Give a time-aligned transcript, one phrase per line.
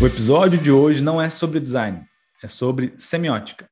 [0.00, 2.04] O episódio de hoje não é sobre design,
[2.40, 3.68] é sobre semiótica.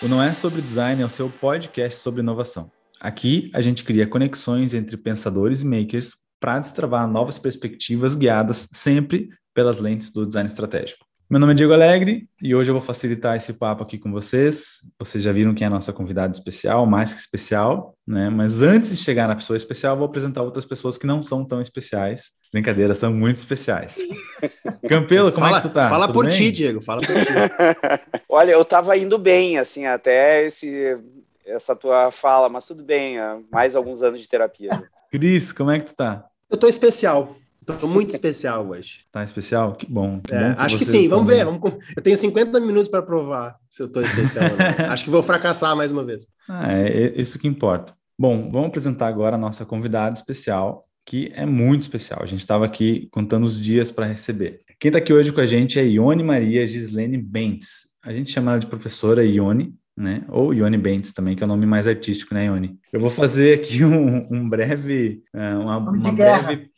[0.00, 2.72] O Não é sobre design é o seu podcast sobre inovação.
[2.98, 9.28] Aqui a gente cria conexões entre pensadores e makers para destravar novas perspectivas guiadas sempre
[9.54, 11.11] pelas lentes do design estratégico.
[11.32, 14.82] Meu nome é Diego Alegre e hoje eu vou facilitar esse papo aqui com vocês.
[14.98, 18.28] Vocês já viram quem é a nossa convidada especial, mais que especial, né?
[18.28, 21.62] Mas antes de chegar na pessoa especial, vou apresentar outras pessoas que não são tão
[21.62, 22.32] especiais.
[22.52, 23.96] Brincadeira, são muito especiais.
[24.86, 25.88] Campelo, como fala, é que tu tá?
[25.88, 26.36] Fala Tudo por bem?
[26.36, 27.32] ti, Diego, fala por ti.
[28.28, 30.98] Olha, eu tava indo bem, assim, até esse,
[31.46, 33.16] essa tua fala, mas tudo bem,
[33.50, 34.82] mais alguns anos de terapia.
[35.10, 36.26] Cris, como é que tu tá?
[36.50, 37.34] Eu tô especial.
[37.64, 39.00] Tô muito especial hoje.
[39.12, 39.74] Tá especial?
[39.74, 40.20] Que bom.
[40.20, 41.44] Que É, bom que acho que sim, vamos ver.
[41.44, 41.60] Vamos...
[41.96, 44.86] Eu tenho 50 minutos para provar se eu tô especial ou não.
[44.92, 46.26] Acho que vou fracassar mais uma vez.
[46.48, 47.94] Ah, é é isso que importa.
[48.18, 52.20] Bom, vamos apresentar agora a nossa convidada especial, que é muito especial.
[52.22, 54.60] A gente estava aqui contando os dias para receber.
[54.78, 57.92] Quem está aqui hoje com a gente é Ione Maria Gislene Bentes.
[58.04, 60.24] A gente chama ela de professora Ione, né?
[60.28, 62.78] Ou Ione Bentes também, que é o nome mais artístico, né, Ione?
[62.92, 66.70] Eu vou fazer aqui um, um breve, eh, uma, uma breve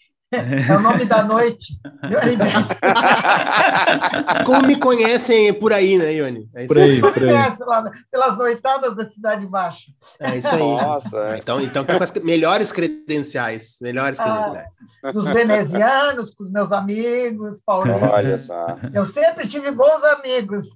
[0.68, 1.78] É o nome da noite.
[4.44, 6.48] Como me conhecem por aí, né, Ione?
[6.54, 7.34] É isso por aí, por aí.
[8.10, 9.86] Pelas noitadas da Cidade Baixa.
[10.20, 10.58] É isso aí.
[10.60, 13.76] Nossa, Então, então tá com as melhores credenciais.
[13.80, 14.24] Melhores Ah.
[14.24, 14.68] credenciais.
[15.14, 18.10] Dos venezianos, com os meus amigos, paulistas.
[18.10, 18.76] olha só.
[18.92, 20.66] Eu sempre tive bons amigos.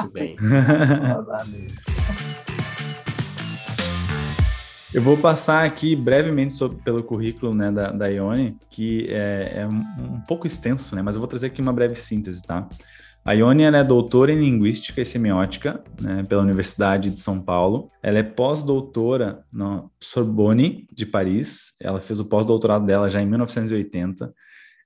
[0.00, 0.36] Muito bem.
[0.36, 1.74] Bons amigos.
[4.94, 9.68] Eu vou passar aqui brevemente sobre, pelo currículo né, da, da Ione, que é, é
[9.68, 12.66] um, um pouco extenso, né, mas eu vou trazer aqui uma breve síntese, tá?
[13.28, 17.90] A Ione é doutora em Linguística e Semiótica né, pela Universidade de São Paulo.
[18.02, 21.74] Ela é pós-doutora na Sorbonne, de Paris.
[21.78, 24.32] Ela fez o pós-doutorado dela já em 1980.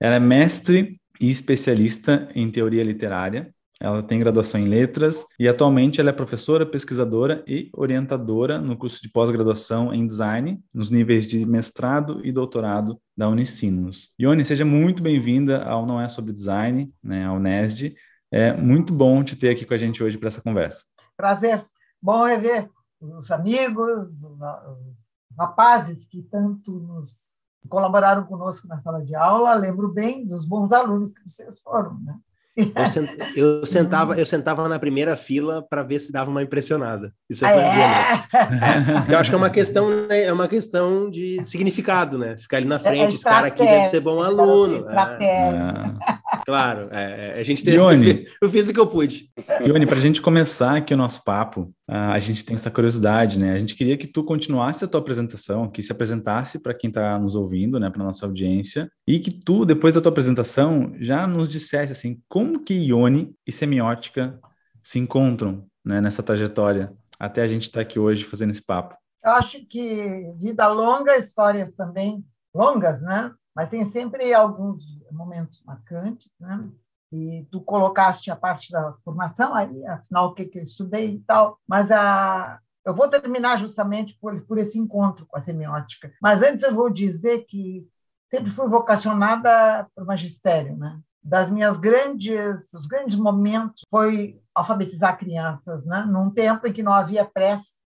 [0.00, 3.54] Ela é mestre e especialista em teoria literária.
[3.82, 9.02] Ela tem graduação em letras e atualmente ela é professora, pesquisadora e orientadora no curso
[9.02, 14.12] de pós-graduação em design, nos níveis de mestrado e doutorado da Unicinos.
[14.20, 17.96] Ione, seja muito bem-vinda ao Não É Sobre Design, né, ao NESD.
[18.30, 20.84] É muito bom te ter aqui com a gente hoje para essa conversa.
[21.16, 21.64] Prazer.
[22.00, 22.70] Bom rever
[23.00, 27.32] os amigos, os rapazes que tanto nos
[27.68, 29.54] colaboraram conosco na sala de aula.
[29.54, 32.16] Lembro bem dos bons alunos que vocês foram, né?
[32.56, 37.12] Eu, sen- eu sentava, eu sentava na primeira fila para ver se dava uma impressionada.
[37.30, 39.08] Isso eu Ah, fazia mesmo.
[39.08, 39.14] é?
[39.14, 42.36] Eu acho que é uma questão, né, é uma questão de significado, né?
[42.36, 44.86] Ficar ali na É frente, esse cara aqui deve ser bom aluno.
[44.90, 48.26] É, claro, é, é, a gente teve, Ione.
[48.40, 49.30] eu fiz o que eu pude.
[49.66, 53.52] Ione, para a gente começar aqui o nosso papo, a gente tem essa curiosidade, né?
[53.52, 57.18] A gente queria que tu continuasse a tua apresentação, que se apresentasse para quem está
[57.18, 61.50] nos ouvindo, né, para nossa audiência, e que tu, depois da tua apresentação, já nos
[61.50, 64.40] dissesse assim, como que Ione e semiótica
[64.82, 68.96] se encontram, né, nessa trajetória até a gente estar aqui hoje fazendo esse papo.
[69.22, 73.32] Eu acho que vida longa, histórias também longas, né?
[73.54, 74.82] Mas tem sempre alguns
[75.12, 76.68] momentos marcantes, né?
[77.12, 81.20] E tu colocaste a parte da formação aí, afinal, o que, que eu estudei e
[81.20, 81.58] tal.
[81.66, 86.12] Mas a, eu vou terminar justamente por, por esse encontro com a semiótica.
[86.20, 87.86] Mas antes eu vou dizer que
[88.32, 90.98] sempre fui vocacionada para o magistério, né?
[91.22, 96.04] Das minhas grandes, os grandes momentos foi alfabetizar crianças, né?
[96.08, 97.82] Num tempo em que não havia pressa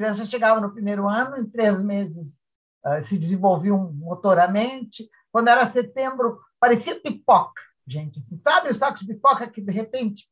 [0.00, 2.28] criança chegava no primeiro ano, em três meses
[2.86, 5.10] uh, se desenvolviam motoramente.
[5.30, 8.22] Quando era setembro, parecia pipoca, gente.
[8.22, 10.28] Você sabe o saco de pipoca que, de repente,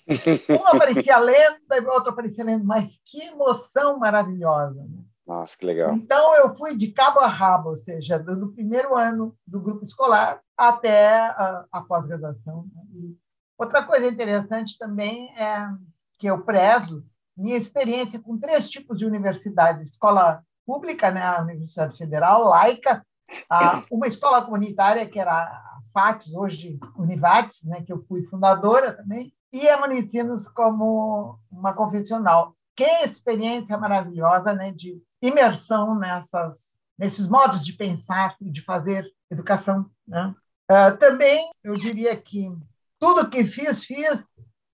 [0.49, 2.65] um aparecia lendo e o outro aparecia lendo.
[2.65, 4.83] Mas que emoção maravilhosa!
[4.83, 5.05] Né?
[5.27, 5.93] Nossa, que legal.
[5.93, 10.41] Então, eu fui de cabo a rabo, ou seja, do, primeiro ano do grupo escolar
[10.57, 12.67] até a, a pós-graduação.
[12.75, 12.83] né?
[13.59, 15.69] Outra coisa interessante também é
[16.19, 17.05] que eu prezo
[17.37, 23.05] minha experiência com três tipos de universidade: escola pública, né, a Universidade Federal, laica,
[23.51, 29.33] a, uma escola comunitária, que era FATS, hoje Univates, né, que eu fui fundadora também,
[29.53, 32.55] e a Municinos como uma confessional.
[32.77, 39.87] Que experiência maravilhosa né, de imersão nessas, nesses modos de pensar e de fazer educação.
[40.07, 40.35] Né?
[40.71, 42.53] Uh, também, eu diria que
[42.99, 44.23] tudo que fiz, fiz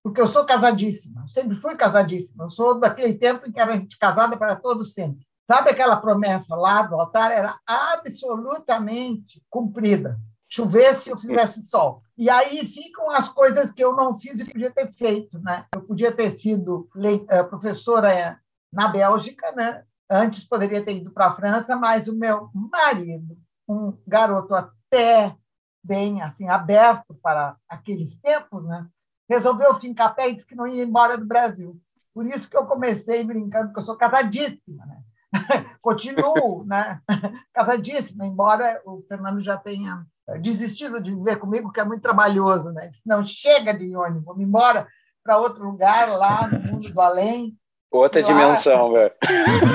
[0.05, 2.43] porque eu sou casadíssima, sempre fui casadíssima.
[2.43, 5.25] Eu sou daquele tempo em que era gente casada para todo sempre.
[5.47, 7.31] Sabe aquela promessa lá do altar?
[7.31, 10.19] Era absolutamente cumprida.
[10.55, 12.01] Chovesse ou fizesse sol.
[12.17, 15.37] E aí ficam as coisas que eu não fiz e podia ter feito.
[15.39, 15.65] Né?
[15.75, 16.89] Eu podia ter sido
[17.29, 18.39] eh, professora
[18.71, 19.83] na Bélgica, né?
[20.09, 23.37] antes poderia ter ido para a França, mas o meu marido,
[23.67, 25.35] um garoto até
[25.83, 28.87] bem assim aberto para aqueles tempos, né?
[29.29, 31.79] resolveu fincar pé e disse que não ia embora do Brasil.
[32.13, 35.03] Por isso que eu comecei brincando que eu sou casadíssima, né?
[35.81, 37.01] Continuo, né?
[37.51, 40.05] Casadíssima, embora o Fernando já tenha
[40.41, 42.91] desistido de viver comigo, que é muito trabalhoso, né?
[43.05, 44.87] Não chega de ônibus, vamos embora
[45.23, 47.57] para outro lugar lá no mundo do além.
[47.91, 49.13] Outra dimensão, velho.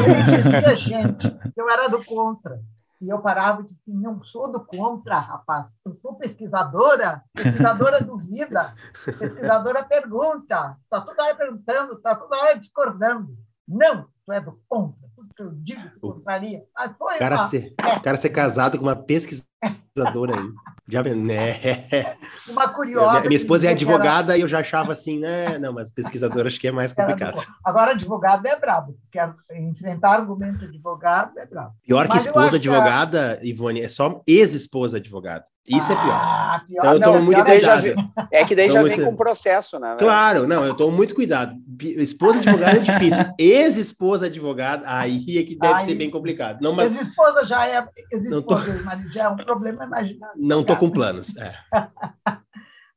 [0.04, 2.60] Ele dizia, gente, eu era do contra.
[3.00, 5.70] E eu parava e disse, assim, não sou do contra, rapaz.
[5.86, 8.74] Eu sou pesquisadora, pesquisadora duvida,
[9.18, 13.34] pesquisadora pergunta, está toda hora perguntando, está toda hora discordando.
[13.66, 16.64] Não, tu é do contra, que eu digo que contraria.
[16.74, 17.44] Mas foi cara, uma...
[17.44, 18.00] ser, é.
[18.00, 20.52] cara ser casado com uma pesquisadora aí.
[20.90, 22.16] Já, né?
[22.48, 23.20] Uma curiosa.
[23.20, 24.38] Minha esposa é advogada era...
[24.38, 25.58] e eu já achava assim, né?
[25.58, 27.38] Não, mas pesquisadora acho que é mais complicado.
[27.38, 27.46] Era...
[27.64, 29.18] Agora, advogado é brabo, porque
[29.56, 31.74] enfrentar argumento de advogado é brabo.
[31.86, 33.48] Pior que esposa advogada, que...
[33.48, 35.44] Ivone, é só ex-esposa advogada.
[35.66, 36.80] Isso ah, é pior.
[36.80, 37.86] Então, eu tomo muito cuidado.
[38.32, 39.94] é que daí já vem com processo, né?
[39.98, 41.54] Claro, não, eu tomo muito cuidado.
[41.80, 43.24] Esposa advogada é difícil.
[43.38, 46.60] Ex-esposa advogada, aí é que deve aí, ser bem complicado.
[46.60, 46.94] Não, mas...
[46.94, 47.86] Ex-esposa já é.
[48.10, 48.84] Ex-esposa, tô...
[48.84, 50.34] mas já é um problema imaginário.
[50.36, 51.36] Não tô com planos.
[51.36, 51.54] É.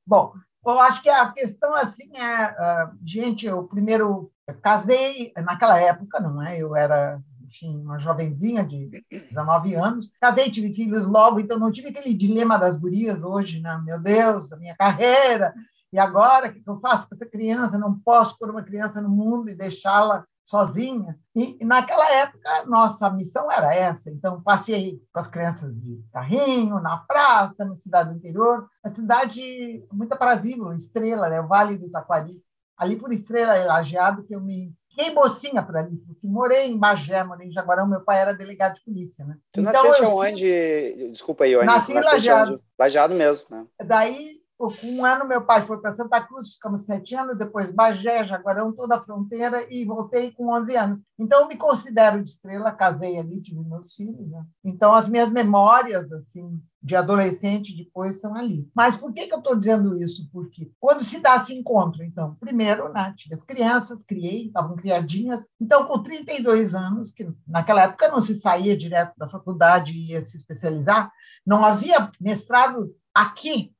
[0.08, 0.34] Bom,
[0.66, 4.32] eu acho que a questão assim é, uh, gente, eu primeiro
[4.62, 6.58] casei naquela época, não é?
[6.58, 10.12] Eu era enfim, uma jovenzinha de 19 anos.
[10.20, 13.80] Casei, tive filhos logo, então não tive aquele dilema das gurias hoje, né?
[13.86, 15.54] Meu Deus, a minha carreira,
[15.92, 17.78] e agora o que eu faço com essa criança?
[17.78, 21.18] Não posso pôr uma criança no mundo e deixá-la sozinha.
[21.36, 24.10] E naquela época, nossa missão era essa.
[24.10, 28.68] Então, passei com as crianças de carrinho, na praça, na cidade do interior.
[28.84, 31.42] A cidade muito aprazível, Estrela, né?
[31.42, 32.42] o Vale do Itaquari.
[32.78, 36.78] Ali por Estrela e Lajeado que eu me Fiquei mocinha por ali, porque morei em
[36.78, 39.38] Bagé, morei em Jaguarão, meu pai era delegado de polícia, né?
[39.52, 41.10] Tu então, nasceste onde?
[41.10, 41.66] Desculpa aí, onde?
[41.66, 42.62] Nasci em Lajeado.
[42.78, 43.66] Lajeado mesmo, né?
[43.84, 44.43] Daí
[44.84, 48.96] um ano meu pai foi para Santa Cruz, ficamos sete anos, depois Bagé, Jaguarão, toda
[48.96, 51.02] a fronteira, e voltei com 11 anos.
[51.18, 54.30] Então, eu me considero de estrela, casei ali, tive meus filhos.
[54.30, 54.44] Né?
[54.64, 58.70] Então, as minhas memórias, assim, de adolescente depois são ali.
[58.76, 60.30] Mas por que, que eu estou dizendo isso?
[60.32, 65.48] Porque quando se dá esse encontro, então, primeiro, né, tive as crianças, criei, estavam criadinhas.
[65.60, 70.22] Então, com 32 anos, que naquela época não se saía direto da faculdade e ia
[70.22, 71.10] se especializar,
[71.46, 73.74] não havia mestrado aqui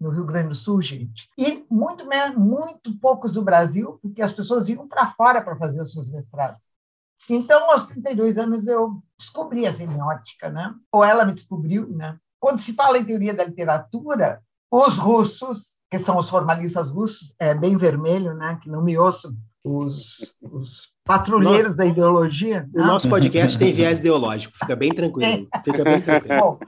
[0.00, 1.28] no Rio Grande do Sul, gente.
[1.36, 2.04] E muito,
[2.36, 6.62] muito poucos do Brasil, porque as pessoas iam para fora para fazer os seus mestrados.
[7.28, 10.72] Então, aos 32 anos, eu descobri a semiótica, né?
[10.92, 11.88] ou ela me descobriu.
[11.88, 12.16] Né?
[12.38, 14.40] Quando se fala em teoria da literatura,
[14.70, 18.58] os russos, que são os formalistas russos, é bem vermelho, né?
[18.62, 19.34] que não me ouçam,
[19.64, 22.68] os, os patrulheiros da ideologia.
[22.72, 22.86] O né?
[22.86, 25.48] nosso podcast tem viés ideológico, fica bem tranquilo.
[25.64, 26.40] Fica bem tranquilo.
[26.40, 26.58] Bom,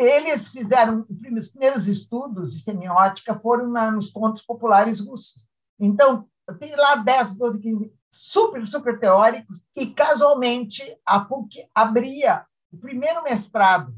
[0.00, 5.46] eles fizeram os primeiros estudos de semiótica foram na, nos contos populares russos.
[5.78, 6.26] Então,
[6.58, 13.22] tem lá 10, 12, 15 super, super teóricos, e casualmente a PUC abria o primeiro
[13.22, 13.94] mestrado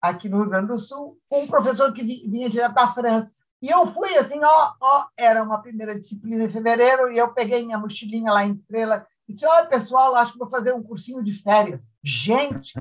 [0.00, 3.32] aqui no Rio Grande do Sul com um professor que vinha direto da França.
[3.62, 7.64] E eu fui assim, ó, ó, era uma primeira disciplina em fevereiro, e eu peguei
[7.64, 11.24] minha mochilinha lá em Estrela e disse: olha, pessoal, acho que vou fazer um cursinho
[11.24, 11.82] de férias.
[12.04, 12.74] Gente,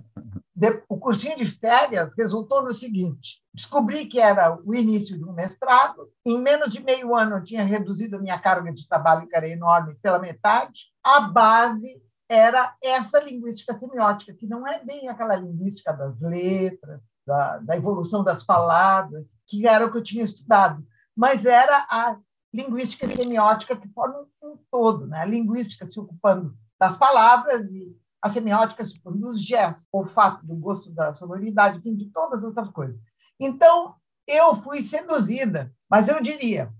[0.87, 6.09] o cursinho de férias resultou no seguinte: descobri que era o início de um mestrado.
[6.25, 9.47] Em menos de meio ano, eu tinha reduzido a minha carga de trabalho, que era
[9.47, 10.85] enorme, pela metade.
[11.03, 17.57] A base era essa linguística semiótica, que não é bem aquela linguística das letras, da,
[17.59, 20.85] da evolução das palavras, que era o que eu tinha estudado,
[21.15, 22.17] mas era a
[22.53, 25.19] linguística semiótica que forma um todo, né?
[25.19, 27.95] a linguística se ocupando das palavras e
[28.25, 32.69] a semiótica dos gestos, o fato do gosto da sonoridade, enfim, de todas as outras
[32.69, 32.99] coisas.
[33.39, 33.93] Então,
[34.27, 36.73] eu fui seduzida, mas eu diria,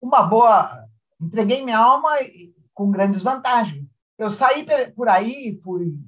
[0.00, 0.86] uma boa.
[1.20, 2.10] Entreguei minha alma
[2.72, 3.84] com grandes vantagens.
[4.16, 5.98] Eu saí por aí, fui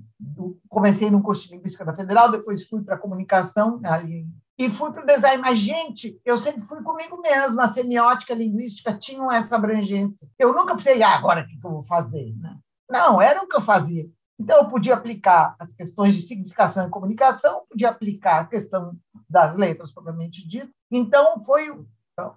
[0.68, 4.26] comecei num curso de linguística da Federal, depois fui para comunicação ali
[4.56, 5.42] e fui para o design.
[5.42, 7.64] Mas, gente, eu sempre fui comigo mesma.
[7.64, 10.28] A semiótica, a linguística tinham essa abrangência.
[10.38, 12.34] Eu nunca pensei, ah, agora o que eu vou fazer?
[12.36, 12.56] Né?
[12.90, 14.08] Não, era o que eu fazia.
[14.38, 18.96] Então, eu podia aplicar as questões de significação e comunicação, podia aplicar a questão
[19.28, 20.70] das letras, propriamente dito.
[20.90, 21.70] Então, foi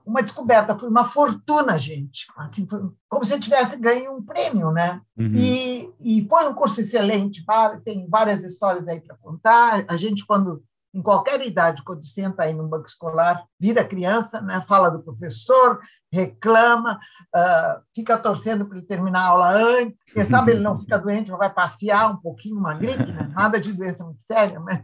[0.06, 2.28] uma descoberta, foi uma fortuna, gente.
[2.38, 5.02] Assim, foi como se eu tivesse ganho um prêmio, né?
[5.18, 5.34] Uhum.
[5.36, 7.44] E, e foi um curso excelente,
[7.84, 9.86] tem várias histórias aí para contar.
[9.88, 14.62] A gente, quando em qualquer idade, quando senta aí no banco escolar, vira criança, né?
[14.62, 15.80] fala do professor,
[16.12, 17.00] reclama,
[17.36, 21.32] uh, fica torcendo para ele terminar a aula antes, quem sabe ele não fica doente,
[21.32, 23.32] vai passear um pouquinho, uma gripe, né?
[23.34, 24.84] nada de doença muito séria, mas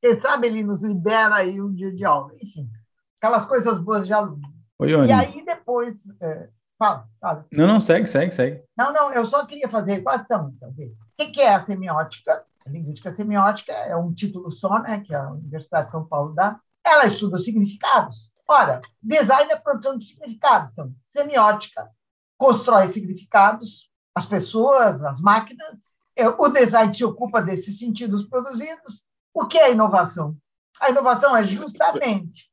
[0.00, 2.32] quem sabe ele nos libera aí um dia de aula.
[2.40, 2.68] Enfim,
[3.20, 4.40] aquelas coisas boas de aluno.
[4.78, 6.02] Oi, e aí depois...
[6.20, 6.48] É,
[6.78, 7.46] fala, fala.
[7.50, 8.62] Não, não, segue, segue, segue.
[8.76, 10.52] Não, não, eu só queria fazer a equação.
[10.56, 12.44] Então, o que é a semiótica?
[12.70, 16.58] Linguística semiótica é um título só, né, que a Universidade de São Paulo dá.
[16.84, 18.32] Ela estuda significados.
[18.48, 20.70] Ora, design é produção de significados.
[20.72, 21.88] Então, semiótica
[22.38, 25.96] constrói significados, as pessoas, as máquinas.
[26.16, 29.04] É, o design se ocupa desses sentidos produzidos.
[29.34, 30.36] O que é inovação?
[30.80, 32.48] A inovação é justamente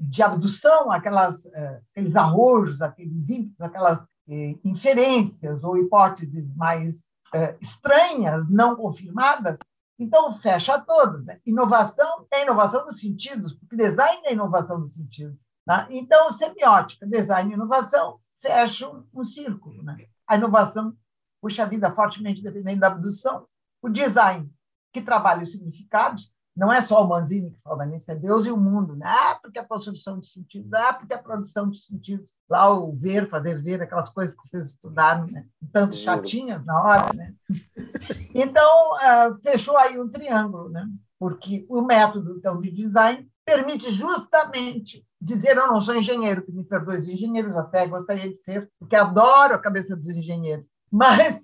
[0.00, 7.56] de abdução, aquelas, é, aqueles arrojos, aqueles ímpetos, aquelas é, inferências ou hipóteses mais é,
[7.60, 9.58] estranhas, não confirmadas,
[9.98, 11.24] então fecha todos.
[11.24, 11.40] Né?
[11.46, 15.46] Inovação é inovação dos sentidos, porque design é inovação dos sentidos.
[15.66, 15.86] Né?
[15.90, 19.82] Então, semiótica, design e inovação fecham um, um círculo.
[19.82, 20.06] Né?
[20.26, 20.96] A inovação
[21.40, 23.46] puxa vida fortemente dependendo da abdução.
[23.82, 24.48] O design,
[24.92, 28.50] que trabalha os significados, não é só o Manzini que fala nisso, é Deus e
[28.50, 28.94] o mundo.
[28.94, 29.06] Né?
[29.06, 32.24] Ah, porque a construção de sentido, ah, porque a produção de sentido.
[32.48, 35.46] Lá o ver, fazer ver, aquelas coisas que vocês estudaram, né?
[35.72, 37.12] tanto chatinhas na hora.
[37.14, 37.34] Né?
[38.34, 40.86] Então, uh, fechou aí um triângulo, né?
[41.18, 46.64] porque o método então, de design permite justamente dizer eu não sou engenheiro, que me
[46.64, 50.66] perdoe os engenheiros, até gostaria de ser, porque adoro a cabeça dos engenheiros.
[50.90, 51.36] Mas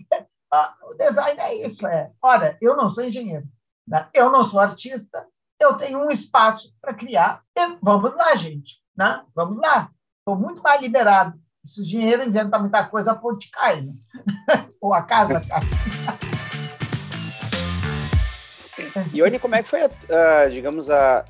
[0.53, 3.47] uh, o design é isso, é, ora, eu não sou engenheiro,
[3.89, 4.09] né?
[4.15, 5.27] Eu não sou artista,
[5.61, 7.43] eu tenho um espaço para criar.
[7.83, 8.77] Vamos lá, gente.
[8.97, 9.23] Né?
[9.35, 9.91] Vamos lá.
[10.21, 11.39] Estou muito mais liberado.
[11.65, 13.81] Se o dinheiro inventa muita coisa, a ponte cai.
[13.81, 13.95] Né?
[14.81, 15.61] Ou a casa cai.
[19.13, 21.25] Ione, como é que foi, uh, digamos, a,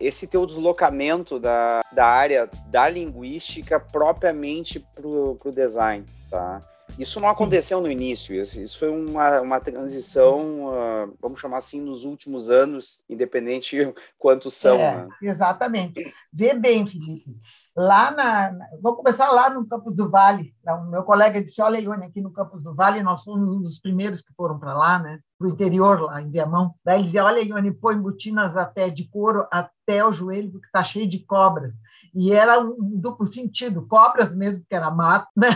[0.00, 6.60] esse teu deslocamento da, da área da linguística propriamente para o design, tá?
[6.98, 12.04] Isso não aconteceu no início, isso, foi uma, uma transição, uh, vamos chamar assim, nos
[12.04, 13.76] últimos anos, independente
[14.16, 14.78] quantos são.
[14.78, 15.08] É, né?
[15.22, 16.12] Exatamente.
[16.32, 17.34] Vê bem, Felipe
[17.76, 20.54] lá na, Vou começar lá no Campos do Vale.
[20.66, 23.78] O meu colega disse: Olha, Ione, aqui no Campos do Vale, nós fomos um dos
[23.78, 25.20] primeiros que foram para lá, né?
[25.38, 26.74] Para o interior, lá em Viamão.
[26.84, 30.84] Daí ele dizia: Olha, Ione, põe botinas até de couro até o joelho, porque está
[30.84, 31.74] cheio de cobras.
[32.14, 35.48] E era um, duplo sentido: cobras mesmo, porque era mato, né?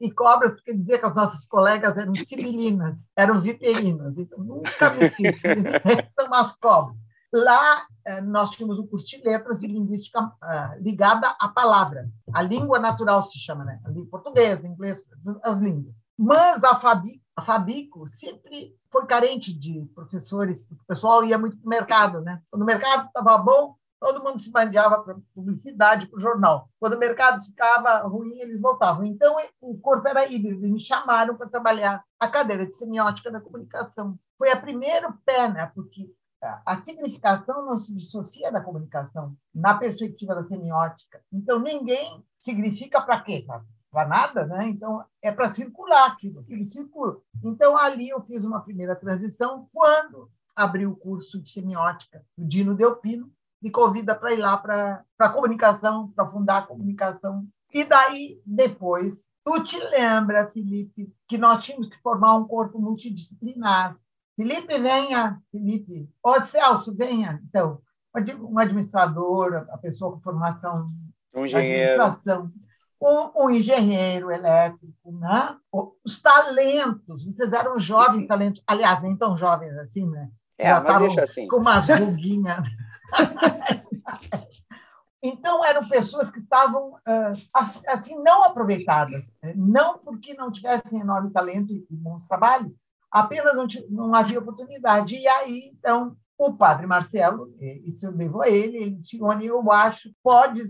[0.00, 4.14] E cobras, porque dizia que as nossas colegas eram sibilinas, eram viperinas.
[4.16, 5.40] Então, nunca me esqueci.
[6.18, 7.04] São umas cobras.
[7.34, 12.08] Lá eh, nós tínhamos um curso de letras de linguística eh, ligada à palavra.
[12.32, 13.80] A língua natural se chama, né?
[14.08, 15.04] Português, inglês,
[15.42, 15.92] as línguas.
[16.16, 21.66] Mas a Fabico, a Fabico sempre foi carente de professores, o pessoal ia muito para
[21.66, 22.40] o mercado, né?
[22.48, 26.68] Quando o mercado estava bom, todo mundo se bandeava para publicidade, para o jornal.
[26.78, 29.04] Quando o mercado ficava ruim, eles voltavam.
[29.04, 33.40] Então, o corpo era híbrido, e me chamaram para trabalhar a cadeira de semiótica da
[33.40, 34.16] comunicação.
[34.38, 35.72] Foi a primeiro pé, né?
[35.74, 36.08] Porque
[36.64, 41.22] a significação não se dissocia da comunicação na perspectiva da semiótica.
[41.32, 43.46] Então, ninguém significa para quê?
[43.90, 44.68] Para nada, né?
[44.68, 47.18] Então, é para circular aquilo, aquilo circula.
[47.42, 52.74] Então, ali eu fiz uma primeira transição quando abri o curso de semiótica do Dino
[52.74, 57.46] Delpino, me convida para ir lá para a comunicação, para fundar a comunicação.
[57.72, 63.98] E daí, depois, tu te lembra, Felipe, que nós tínhamos que formar um corpo multidisciplinar
[64.36, 65.40] Felipe, venha.
[65.50, 66.08] Felipe.
[66.22, 67.40] Ô, Celso, venha.
[67.48, 67.80] Então,
[68.40, 70.90] um administrador, a pessoa com formação
[71.34, 72.02] um engenheiro.
[72.02, 72.52] administração,
[73.00, 75.56] um, um, engenheiro elétrico, né?
[76.04, 80.30] Os talentos, vocês eram jovens talentos, aliás, nem tão jovens assim, né?
[80.56, 81.48] É, Já mas deixa assim.
[81.48, 82.68] Com umas ruguinhas.
[85.22, 86.96] então, eram pessoas que estavam
[87.52, 92.72] assim, não aproveitadas, não porque não tivessem enorme talento e bons trabalhos,
[93.14, 95.14] apenas não, não havia oportunidade.
[95.14, 97.54] E aí, então, o padre Marcelo,
[97.84, 100.60] isso eu devo a ele, ele disse, eu acho, pode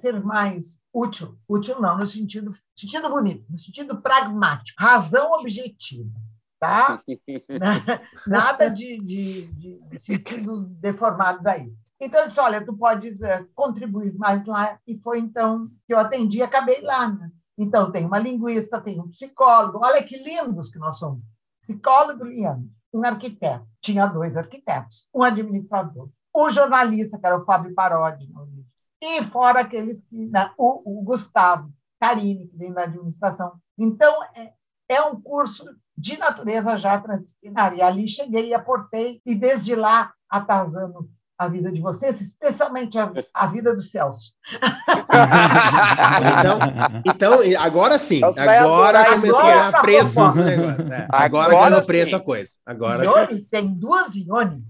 [0.00, 6.10] ser mais útil, útil não, no sentido, sentido bonito, no sentido pragmático, razão objetiva,
[6.58, 7.02] tá?
[8.26, 11.70] Nada de, de, de, sentidos deformados aí.
[12.00, 15.98] Então, eu disse, olha, tu podes uh, contribuir mais lá, e foi então que eu
[15.98, 17.30] atendi e acabei lá, né?
[17.58, 21.22] Então, tem uma linguista, tem um psicólogo, olha que lindos que nós somos
[21.62, 27.74] psicólogo Liane, um arquiteto, tinha dois arquitetos, um administrador, o jornalista, que era o Fábio
[27.74, 28.28] Parodi,
[29.02, 30.26] e fora aqueles que.
[30.26, 33.58] Né, o, o, Gustavo Carini, que vem da administração.
[33.78, 34.52] Então, é,
[34.88, 35.64] é um curso
[35.96, 37.74] de natureza já transdisciplinar.
[37.74, 43.10] E ali cheguei e aportei, e desde lá, atazano a vida de vocês, especialmente a,
[43.32, 44.34] a vida do Celso.
[46.38, 46.58] então,
[47.06, 50.92] então, agora sim, agora começou a preço o negócio.
[50.92, 52.50] É, agora, agora ganhou preço a coisa.
[52.66, 54.68] Agora Ione, tem duas Iones.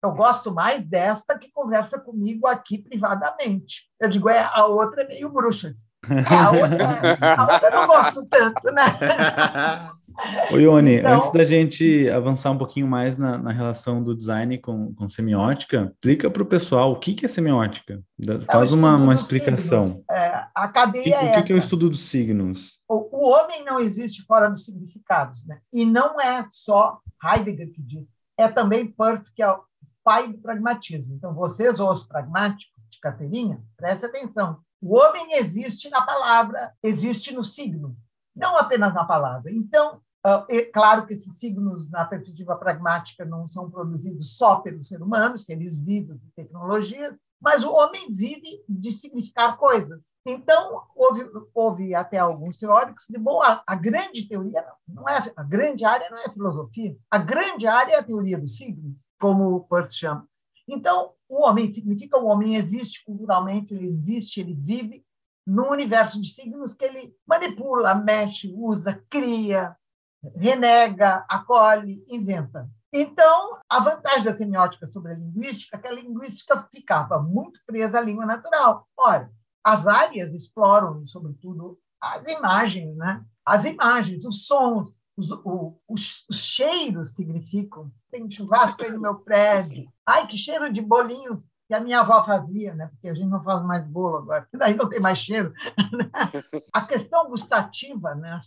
[0.00, 3.88] Eu gosto mais desta que conversa comigo aqui privadamente.
[4.00, 5.74] Eu digo, é, a outra é meio bruxa.
[6.08, 9.90] É, a, outra, a outra eu não gosto tanto, né?
[10.50, 14.58] Ô, Ione, então, antes da gente avançar um pouquinho mais na, na relação do design
[14.58, 18.02] com, com semiótica, explica para o pessoal o que, que é semiótica.
[18.20, 20.04] É Faz uma, uma explicação.
[20.10, 22.78] É, a cadeia que, é O que, que é o estudo dos signos?
[22.88, 25.60] O, o, homem não existe fora dos significados, né?
[25.72, 29.62] E não é só Heidegger que diz, é também Peirce, que é o
[30.04, 31.14] pai do pragmatismo.
[31.14, 34.58] Então, vocês, os pragmáticos de carteirinha, prestem atenção.
[34.80, 37.96] O homem existe na palavra, existe no signo
[38.34, 39.50] não apenas na palavra.
[39.50, 40.00] Então,
[40.48, 45.36] é claro que esses signos, na perspectiva pragmática, não são produzidos só pelo ser humano,
[45.36, 50.12] seres vivos e tecnologias, mas o homem vive de significar coisas.
[50.24, 55.32] Então, houve, houve até alguns teóricos de, bom, a, a, grande teoria não, não é,
[55.34, 59.10] a grande área não é a filosofia, a grande área é a teoria dos signos,
[59.18, 60.24] como o Peirce chama.
[60.68, 65.04] Então, o homem significa o homem existe culturalmente, ele existe, ele vive,
[65.46, 69.76] no universo de signos que ele manipula, mexe, usa, cria,
[70.36, 72.68] renega, acolhe, inventa.
[72.92, 77.98] Então, a vantagem da semiótica sobre a linguística é que a linguística ficava muito presa
[77.98, 78.86] à língua natural.
[78.96, 79.32] Ora,
[79.64, 83.24] as áreas exploram, sobretudo, as imagens, né?
[83.44, 85.30] As imagens, os sons, os,
[85.88, 87.90] os, os, cheiros significam.
[88.10, 89.90] Tem churrasco aí no meu prédio.
[90.06, 92.86] Ai, que cheiro de bolinho que a minha avó fazia, né?
[92.88, 95.54] porque a gente não faz mais bolo agora, daí não tem mais cheiro.
[96.70, 98.38] a questão gustativa, né?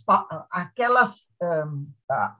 [0.48, 1.32] aquelas,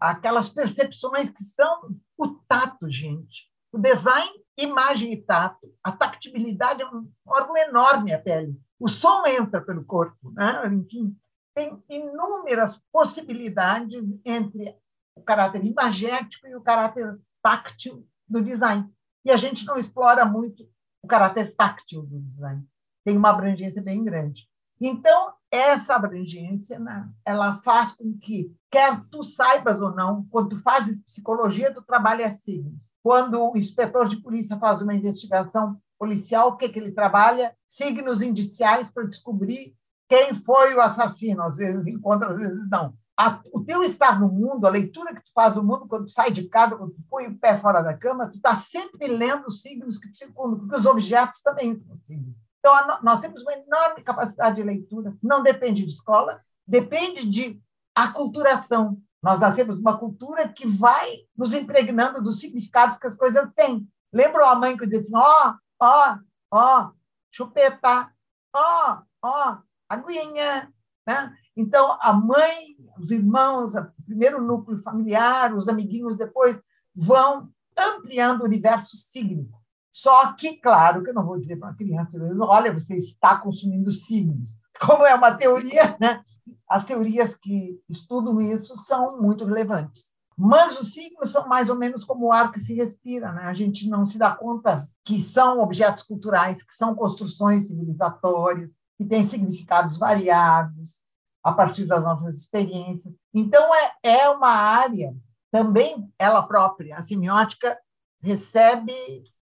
[0.00, 3.50] aquelas percepções que são o tato, gente.
[3.72, 5.66] O design, imagem e tato.
[5.82, 8.56] A tactibilidade é um órgão enorme, a pele.
[8.78, 10.30] O som entra pelo corpo.
[10.34, 10.68] Né?
[10.72, 11.16] Enfim,
[11.52, 14.76] tem inúmeras possibilidades entre
[15.16, 18.88] o caráter imagético e o caráter táctil do design.
[19.24, 20.64] E a gente não explora muito
[21.06, 22.66] o caráter táctil do design.
[23.04, 24.48] Tem uma abrangência bem grande.
[24.80, 30.58] Então, essa abrangência, né, ela faz com que, quer tu saibas ou não, quando tu
[30.58, 32.74] fazes psicologia, tu trabalha signos.
[33.02, 37.56] Quando o inspetor de polícia faz uma investigação policial, o que, que ele trabalha?
[37.68, 39.74] Signos indiciais para descobrir
[40.08, 41.42] quem foi o assassino.
[41.44, 45.22] Às vezes encontra, às vezes não a, o teu estar no mundo, a leitura que
[45.22, 47.80] tu faz do mundo quando tu sai de casa, quando tu põe o pé fora
[47.80, 51.78] da cama, tu está sempre lendo os signos que te circundam, porque os objetos também
[51.78, 52.34] são signos.
[52.58, 55.16] Então, a, nós temos uma enorme capacidade de leitura.
[55.22, 57.62] Não depende de escola, depende de
[57.94, 59.00] aculturação.
[59.22, 63.88] Nós nascemos numa cultura que vai nos impregnando dos significados que as coisas têm.
[64.12, 66.18] Lembra a mãe que dizia assim, ó, ó,
[66.50, 66.90] ó,
[67.30, 68.12] chupeta,
[68.54, 70.72] ó, ó, aguinha,
[71.06, 71.34] né?
[71.56, 76.60] Então, a mãe, os irmãos, o primeiro núcleo familiar, os amiguinhos depois,
[76.94, 79.58] vão ampliando o universo sígnico.
[79.90, 83.90] Só que, claro, que eu não vou dizer para uma criança, olha, você está consumindo
[83.90, 84.50] signos.
[84.78, 86.22] Como é uma teoria, né?
[86.68, 90.12] as teorias que estudam isso são muito relevantes.
[90.36, 93.44] Mas os signos são mais ou menos como o ar que se respira, né?
[93.44, 99.06] A gente não se dá conta que são objetos culturais, que são construções civilizatórias, que
[99.06, 101.02] têm significados variados,
[101.46, 103.14] a partir das nossas experiências.
[103.32, 105.14] Então, é, é uma área,
[105.48, 107.78] também ela própria, a semiótica
[108.20, 108.92] recebe,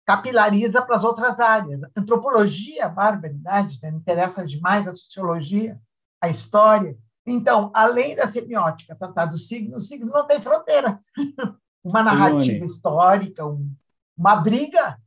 [0.05, 1.81] capilariza para as outras áreas.
[1.85, 3.93] A antropologia, barbaridade, né?
[3.93, 5.81] me interessa demais a sociologia,
[6.21, 6.99] a história.
[7.25, 10.97] Então, além da semiótica tratar dos signos, os signos não têm fronteiras.
[11.85, 13.73] Uma narrativa histórica, um,
[14.19, 14.99] uma briga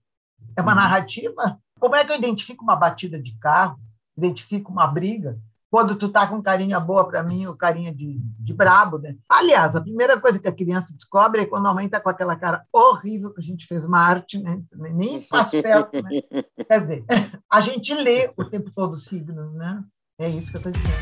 [0.58, 1.60] é uma narrativa.
[1.78, 3.80] Como é que eu identifico uma batida de carro?
[4.18, 5.38] Identifico uma briga?
[5.76, 9.18] Quando tu tá com carinha boa para mim, ou carinha de, de brabo, né?
[9.28, 12.34] Aliás, a primeira coisa que a criança descobre é quando a mãe tá com aquela
[12.38, 14.62] cara horrível que a gente fez uma arte, né?
[14.74, 16.22] Nem passo perto, né?
[16.66, 17.06] Quer dizer,
[17.52, 19.84] a gente lê o tempo todo os signos, né?
[20.18, 20.94] É isso que eu tô dizendo.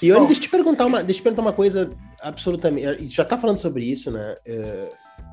[0.00, 1.90] E olha, deixa eu te perguntar uma, deixa eu te perguntar uma coisa
[2.22, 3.10] absolutamente.
[3.10, 4.34] Já tá falando sobre isso, né?
[4.46, 4.88] É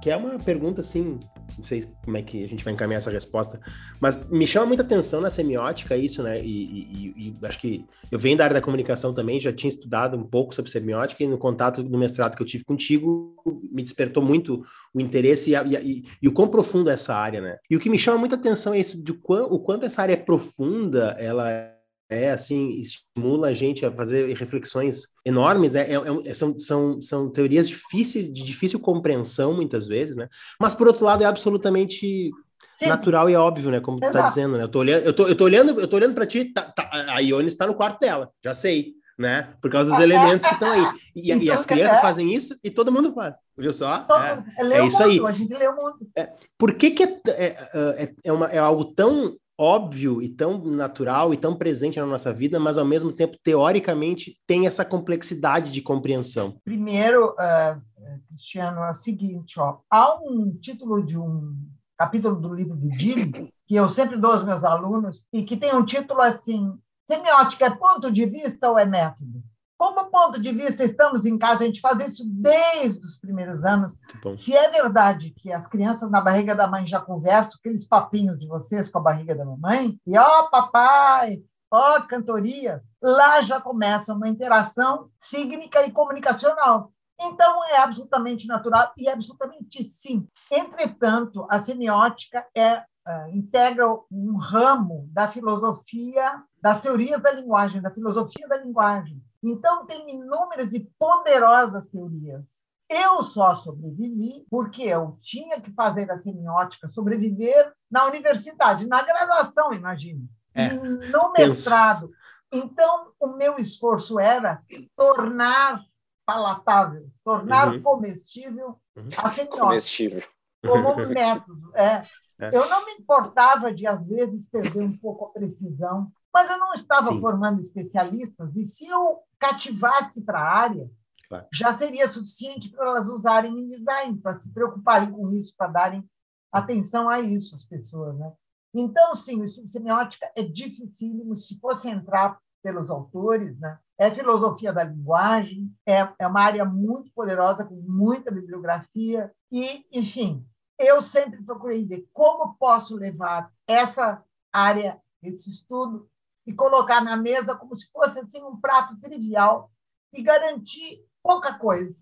[0.05, 1.17] que é uma pergunta assim,
[1.57, 3.59] não sei como é que a gente vai encaminhar essa resposta,
[3.99, 6.39] mas me chama muita atenção na semiótica isso, né?
[6.45, 10.15] E, e, e, acho que eu venho da área da comunicação também, já tinha estudado
[10.15, 13.33] um pouco sobre semiótica e no contato do mestrado que eu tive contigo
[13.71, 14.63] me despertou muito
[14.93, 17.57] o interesse e, e o quão profundo é essa área, né?
[17.67, 20.13] E o que me chama muita atenção é isso, de quão, o quanto essa área
[20.13, 21.74] é profunda, ela
[22.09, 25.75] é assim, estimula a gente a fazer reflexões enormes.
[25.75, 30.29] É, é, é, são, são, são teorias difíceis, de difícil compreensão, muitas vezes, né?
[30.59, 32.31] Mas, por outro lado, é absolutamente
[32.71, 32.87] Sim.
[32.87, 33.79] natural e óbvio, né?
[33.79, 34.17] Como Exato.
[34.17, 34.63] tu tá dizendo, né?
[34.63, 36.89] Eu tô olhando, eu tô, eu tô olhando, eu tô olhando para ti, tá, tá,
[36.91, 39.53] a Ione está no quarto dela, já sei, né?
[39.61, 40.99] Por causa dos elementos que estão aí.
[41.15, 42.01] E, então, e, as crianças é...
[42.01, 43.33] fazem isso e todo mundo faz.
[43.57, 43.99] Viu só?
[43.99, 45.25] Todo, é, é isso mundo, aí.
[45.25, 45.97] A gente lê o mundo.
[46.15, 50.57] É, por que, que é, é, é, é, uma, é algo tão óbvio e tão
[50.63, 55.71] natural e tão presente na nossa vida, mas ao mesmo tempo, teoricamente, tem essa complexidade
[55.71, 56.59] de compreensão?
[56.63, 57.81] Primeiro, uh,
[58.27, 61.55] Cristiano, é o seguinte: ó, há um título de um
[61.97, 65.73] capítulo do livro do Dini, que eu sempre dou aos meus alunos, e que tem
[65.73, 66.73] um título assim:
[67.09, 69.43] Semiótica é ponto de vista ou é método?
[69.77, 73.93] Como ponto de vista, estamos em casa, a gente faz isso desde os primeiros anos.
[74.37, 78.47] Se é verdade que as crianças na barriga da mãe já conversam, aqueles papinhos de
[78.47, 83.59] vocês com a barriga da mamãe, e ó, oh, papai, ó, oh, cantorias, lá já
[83.59, 86.91] começa uma interação sígnica e comunicacional.
[87.19, 90.27] Então, é absolutamente natural e absolutamente sim.
[90.51, 97.91] Entretanto, a semiótica é, uh, integra um ramo da filosofia, das teorias da linguagem, da
[97.91, 99.21] filosofia da linguagem.
[99.47, 102.65] Então, tem inúmeras e poderosas teorias.
[102.89, 109.71] Eu só sobrevivi porque eu tinha que fazer a semiótica sobreviver na universidade, na graduação,
[109.71, 112.09] imagine, é, no mestrado.
[112.49, 112.65] Penso.
[112.65, 114.63] Então, o meu esforço era
[114.95, 115.83] tornar
[116.25, 117.81] palatável, tornar uhum.
[117.83, 119.09] comestível uhum.
[119.17, 119.61] a semiótica.
[119.61, 120.23] Comestível.
[120.65, 121.71] Como um método.
[121.75, 122.03] É.
[122.37, 122.49] É.
[122.49, 126.73] Eu não me importava de, às vezes, perder um pouco a precisão, mas eu não
[126.73, 127.21] estava Sim.
[127.21, 130.91] formando especialistas, e se eu cativasse para a área,
[131.29, 131.47] claro.
[131.49, 136.03] já seria suficiente para elas usarem em design, para se preocuparem com isso, para darem
[136.51, 138.17] atenção a isso, as pessoas.
[138.17, 138.33] Né?
[138.73, 141.37] Então, sim, o estudo semiótica é dificílimo.
[141.37, 143.79] Se fosse entrar pelos autores, né?
[143.97, 150.45] é filosofia da linguagem, é, é uma área muito poderosa, com muita bibliografia, e, enfim,
[150.77, 154.21] eu sempre procurei ver como posso levar essa
[154.51, 156.09] área, esse estudo,
[156.45, 159.71] e colocar na mesa como se fosse assim um prato trivial
[160.13, 161.97] e garantir pouca coisa,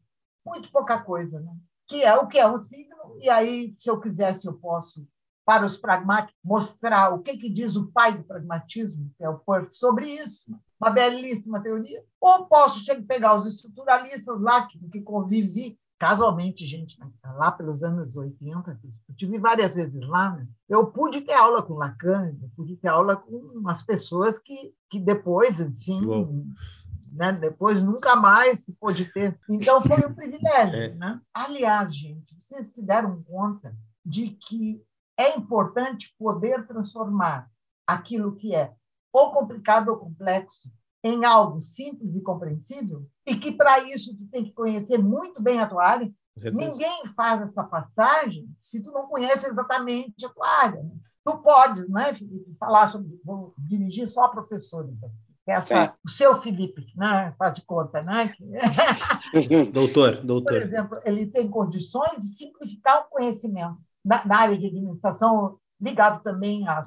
[0.46, 1.56] muito pouca coisa, né?
[1.88, 5.08] que é o que é um signo, e aí, se eu quisesse, eu posso
[5.46, 9.40] para os pragmáticos, mostrar o que, que diz o pai do pragmatismo, que é o
[9.40, 12.04] Peirce, sobre isso, uma belíssima teoria.
[12.20, 18.78] Ou posso pegar os estruturalistas lá, que, que convivi casualmente, gente, lá pelos anos 80,
[19.08, 20.46] eu tive várias vezes lá, né?
[20.68, 25.00] eu pude ter aula com Lacan, eu pude ter aula com umas pessoas que, que
[25.00, 26.06] depois, enfim,
[27.10, 27.32] né?
[27.32, 29.40] depois nunca mais se pôde ter.
[29.50, 30.76] Então, foi um privilégio.
[30.76, 30.94] É.
[30.94, 31.22] Né?
[31.34, 33.74] Aliás, gente, vocês se deram conta
[34.06, 34.84] de que
[35.18, 37.50] é importante poder transformar
[37.88, 38.74] aquilo que é
[39.14, 40.70] ou complicado ou complexo
[41.02, 45.60] em algo simples e compreensível, e que para isso tu tem que conhecer muito bem
[45.60, 46.12] a tua área.
[46.52, 50.84] Ninguém faz essa passagem se tu não conhece exatamente a tua área.
[50.84, 50.92] Né?
[51.24, 55.14] Tu podes, né, Felipe, falar sobre, vou dirigir só a professores aqui.
[55.46, 55.94] Essa, é.
[56.06, 58.34] o seu Felipe, né, faz de conta, né?
[59.74, 60.54] doutor, doutor.
[60.54, 66.24] Por exemplo, ele tem condições de simplificar o conhecimento na, na área de administração, ligado
[66.24, 66.86] também a,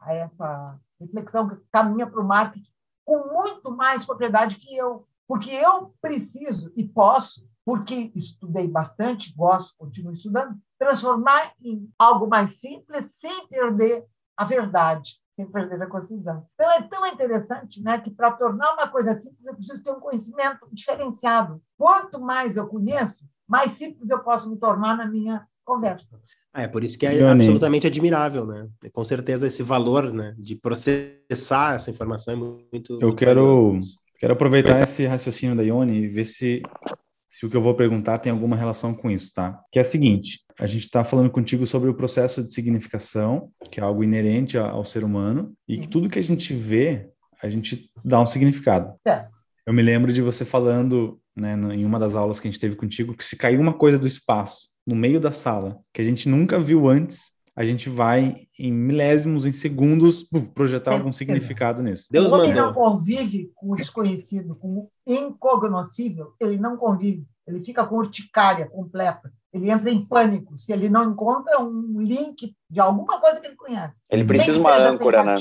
[0.00, 2.70] a essa reflexão que caminha para o marketing,
[3.04, 9.74] com muito mais propriedade que eu, porque eu preciso e posso, porque estudei bastante, gosto,
[9.76, 14.04] continuo estudando, transformar em algo mais simples sem perder
[14.36, 16.46] a verdade, sem perder a concisão.
[16.54, 20.00] Então é tão interessante, né, que para tornar uma coisa simples eu preciso ter um
[20.00, 21.60] conhecimento diferenciado.
[21.76, 26.20] Quanto mais eu conheço, mais simples eu posso me tornar na minha conversa.
[26.54, 28.66] Ah, é por isso que é absolutamente admirável, né?
[28.90, 32.98] Com certeza esse valor, né, de processar essa informação é muito.
[33.00, 33.78] Eu quero,
[34.18, 36.62] quero aproveitar esse raciocínio da Ione e ver se,
[37.28, 39.60] se o que eu vou perguntar tem alguma relação com isso, tá?
[39.70, 43.80] Que é a seguinte: a gente está falando contigo sobre o processo de significação, que
[43.80, 47.08] é algo inerente ao ser humano, e que tudo que a gente vê,
[47.42, 48.94] a gente dá um significado.
[49.06, 49.26] É.
[49.66, 52.76] Eu me lembro de você falando, né, em uma das aulas que a gente teve
[52.76, 56.28] contigo, que se caiu uma coisa do espaço no meio da sala, que a gente
[56.28, 62.06] nunca viu antes, a gente vai em milésimos, em segundos, projetar algum significado nisso.
[62.10, 62.66] Deus o homem mandou.
[62.66, 68.68] não convive com o desconhecido, com o incognoscível, ele não convive, ele fica com urticária
[68.68, 69.32] completa.
[69.54, 73.56] Ele entra em pânico se ele não encontra um link de alguma coisa que ele
[73.56, 74.04] conhece.
[74.10, 75.36] Ele precisa de uma âncora, né?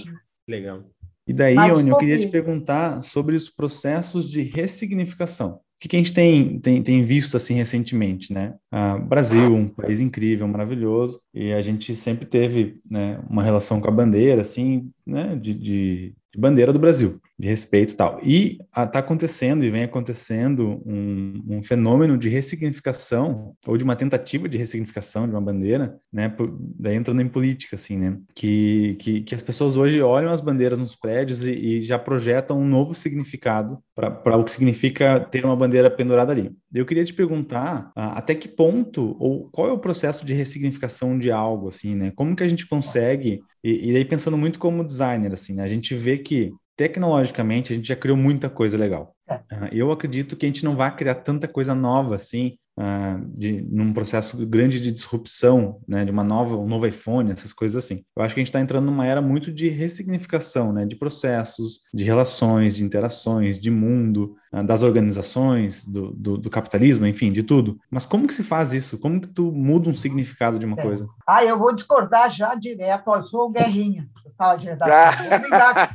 [0.47, 0.86] Legal.
[1.28, 5.60] E daí, Oni, eu queria te perguntar sobre os processos de ressignificação.
[5.78, 8.56] O que a gente tem, tem, tem visto assim recentemente, né?
[8.72, 13.88] Ah, Brasil, um país incrível, maravilhoso, e a gente sempre teve né, uma relação com
[13.88, 15.36] a bandeira, assim, né?
[15.36, 18.19] De, de, de bandeira do Brasil, de respeito e tal.
[18.24, 24.48] E está acontecendo e vem acontecendo um, um, fenômeno de ressignificação, ou de uma tentativa
[24.48, 26.30] de ressignificação de uma bandeira, né?
[26.30, 28.17] Por, daí entrando em política, assim, né?
[28.34, 32.58] Que, que, que as pessoas hoje olham as bandeiras nos prédios e, e já projetam
[32.58, 36.52] um novo significado para o que significa ter uma bandeira pendurada ali.
[36.74, 41.17] Eu queria te perguntar uh, até que ponto, ou qual é o processo de ressignificação
[41.19, 42.12] de algo, assim, né?
[42.15, 45.63] Como que a gente consegue, e, e aí pensando muito como designer, assim, né?
[45.63, 49.16] A gente vê que tecnologicamente a gente já criou muita coisa legal.
[49.28, 49.36] É.
[49.36, 53.62] Uh, eu acredito que a gente não vai criar tanta coisa nova assim uh, de,
[53.62, 58.04] num processo grande de disrupção, né, de uma nova, um novo iPhone, essas coisas assim.
[58.16, 61.80] Eu acho que a gente está entrando numa era muito de ressignificação, né, de processos,
[61.94, 67.78] de relações, de interações, de mundo, das organizações, do, do, do, capitalismo, enfim, de tudo.
[67.89, 68.98] Mas como que se faz isso?
[68.98, 70.82] Como que tu muda um significado de uma é.
[70.82, 71.08] coisa?
[71.28, 73.13] Ah, eu vou discordar já direto.
[73.13, 75.36] eu sou o Guerrinha, fala de redação.
[75.36, 75.89] Obrigado.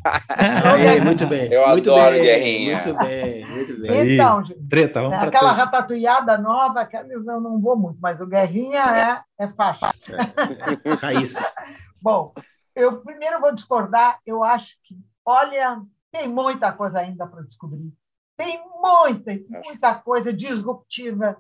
[1.05, 1.53] muito bem.
[1.53, 2.75] Eu muito adoro bem, Guerrinha.
[2.75, 4.14] Muito bem, muito bem.
[4.14, 8.20] Então, gente, Treta, vamos é, aquela ratatuiada nova nova, aqueles eu não vou muito, mas
[8.20, 9.90] o Guerrinha é, é faixa.
[10.09, 10.94] É.
[10.94, 11.35] Raiz.
[12.01, 12.33] Bom,
[12.75, 17.92] eu primeiro vou discordar, eu acho que, olha, tem muita coisa ainda para descobrir.
[18.40, 21.37] Tem muita, muita coisa disruptiva.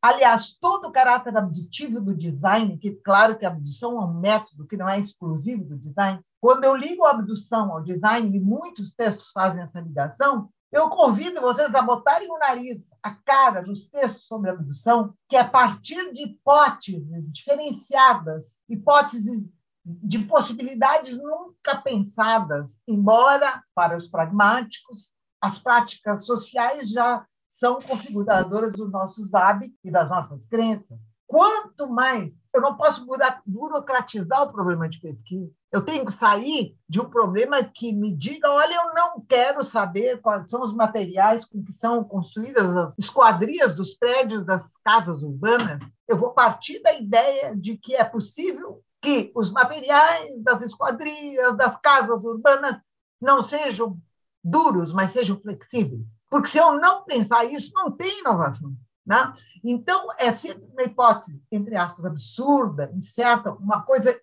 [0.00, 4.64] Aliás, todo o caráter abdutivo do design, que claro que a abdução é um método
[4.64, 8.94] que não é exclusivo do design, quando eu ligo a abdução ao design, e muitos
[8.94, 14.24] textos fazem essa ligação, eu convido vocês a botarem o nariz, a cara nos textos
[14.24, 19.48] sobre abdução, que é a partir de hipóteses diferenciadas, hipóteses
[19.84, 25.13] de possibilidades nunca pensadas, embora para os pragmáticos
[25.44, 30.98] as práticas sociais já são configuradoras dos nossos hábitos e das nossas crenças.
[31.26, 33.04] Quanto mais eu não posso
[33.46, 38.50] burocratizar o problema de pesquisa, eu tenho que sair de um problema que me diga:
[38.50, 43.74] olha, eu não quero saber quais são os materiais com que são construídas as esquadrias
[43.74, 45.80] dos prédios das casas urbanas.
[46.06, 51.76] Eu vou partir da ideia de que é possível que os materiais das esquadrias, das
[51.76, 52.78] casas urbanas,
[53.20, 53.98] não sejam
[54.44, 56.22] duros, mas sejam flexíveis.
[56.28, 58.74] Porque se eu não pensar isso, não tem inovação.
[59.06, 59.32] Né?
[59.62, 64.18] Então, é sempre uma hipótese, entre aspas, absurda, incerta, uma coisa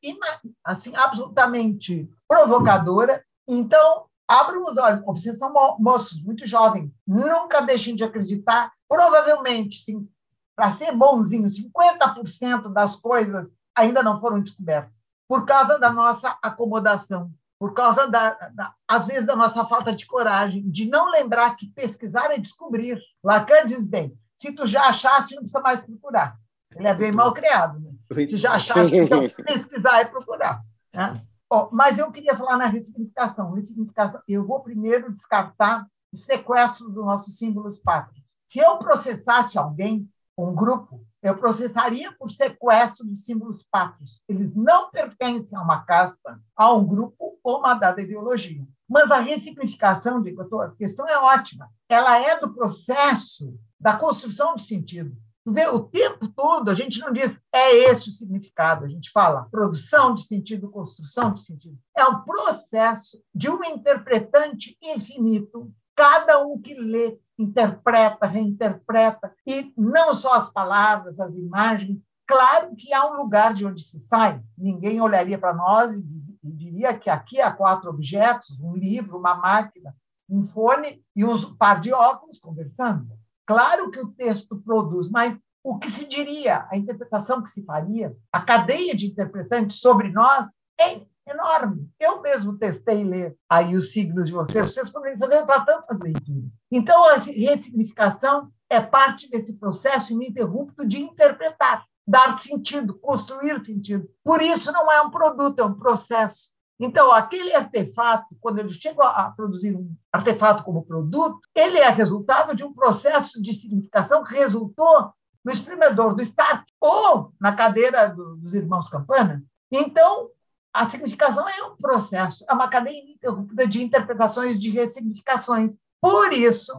[0.63, 3.23] assim, absolutamente provocadora.
[3.47, 5.03] Então, abram os olhos.
[5.05, 6.91] Vocês são moços, muito jovens.
[7.05, 8.71] Nunca deixem de acreditar.
[8.87, 10.07] Provavelmente, sim,
[10.55, 17.31] para ser bonzinho, 50% das coisas ainda não foram descobertas, por causa da nossa acomodação,
[17.61, 21.67] por causa, da, da, às vezes, da nossa falta de coragem, de não lembrar que
[21.67, 22.99] pesquisar é descobrir.
[23.23, 26.39] Lacan diz bem: se tu já achaste, não precisa mais procurar.
[26.75, 27.79] Ele é bem mal criado.
[27.79, 28.25] Né?
[28.25, 30.63] Se já achaste, então pesquisar e procurar.
[30.91, 31.23] Né?
[31.47, 33.53] Bom, mas eu queria falar na ressignificação.
[33.53, 34.19] ressignificação.
[34.27, 38.25] Eu vou primeiro descartar o sequestro dos nossos símbolos pátrios.
[38.47, 44.23] Se eu processasse alguém, um grupo, eu processaria por sequestro dos símbolos pátrios.
[44.27, 48.65] Eles não pertencem a uma casta, a um grupo ou uma dada ideologia.
[48.89, 51.69] Mas a ressignificação, digo, a questão é ótima.
[51.89, 55.15] Ela é do processo da construção de sentido.
[55.43, 59.09] Tu vê, o tempo todo a gente não diz é esse o significado, a gente
[59.09, 61.77] fala produção de sentido, construção de sentido.
[61.97, 70.13] É um processo de um interpretante infinito, cada um que lê, interpreta, reinterpreta, e não
[70.13, 71.99] só as palavras, as imagens.
[72.27, 74.41] Claro que há um lugar de onde se sai.
[74.57, 76.01] Ninguém olharia para nós e,
[76.43, 79.95] diria que aqui há quatro objetos: um livro, uma máquina,
[80.29, 83.07] um fone e um par de óculos conversando.
[83.45, 88.15] Claro que o texto produz, mas o que se diria, a interpretação que se faria,
[88.31, 90.47] a cadeia de interpretantes sobre nós
[90.79, 91.89] é enorme.
[91.99, 96.53] Eu mesmo testei ler aí os signos de vocês, vocês poderiam fazer para tantas leituras.
[96.71, 104.09] Então, a ressignificação é parte desse processo ininterrupto de interpretar, dar sentido, construir sentido.
[104.23, 106.51] Por isso, não é um produto, é um processo.
[106.79, 112.55] Então, aquele artefato, quando ele chega a produzir um artefato como produto, ele é resultado
[112.55, 115.13] de um processo de significação que resultou
[115.45, 119.43] no espremedor do Stark ou na cadeira dos irmãos Campana.
[119.71, 120.29] Então,
[120.73, 125.75] a significação é um processo, é uma cadeia ininterrupta de interpretações de ressignificações.
[125.99, 126.73] Por isso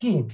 [0.00, 0.26] que,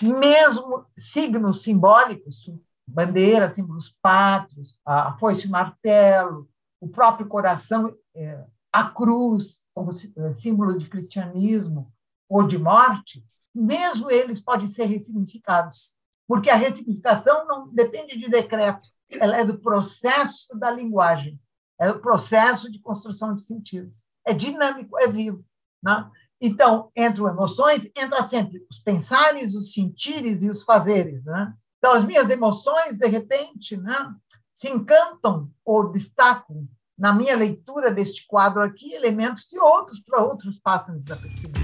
[0.00, 2.50] mesmo signos simbólicos,
[2.86, 6.48] bandeira, símbolos pátrios, a foice martelo,
[6.80, 11.92] o próprio coração é, a cruz como eh, símbolo de cristianismo
[12.28, 18.88] ou de morte, mesmo eles podem ser ressignificados, porque a ressignificação não depende de decreto,
[19.10, 21.38] ela é do processo da linguagem,
[21.82, 24.08] é o processo de construção de sentidos.
[24.24, 25.44] É dinâmico, é vivo.
[25.82, 26.08] Né?
[26.40, 31.24] Então, entram emoções, entra sempre os pensares, os sentires e os fazeres.
[31.24, 31.52] Né?
[31.78, 34.14] Então, as minhas emoções, de repente, né,
[34.54, 40.60] se encantam ou destacam na minha leitura deste quadro aqui elementos que outros para outros
[40.60, 41.62] passam desapercebidos.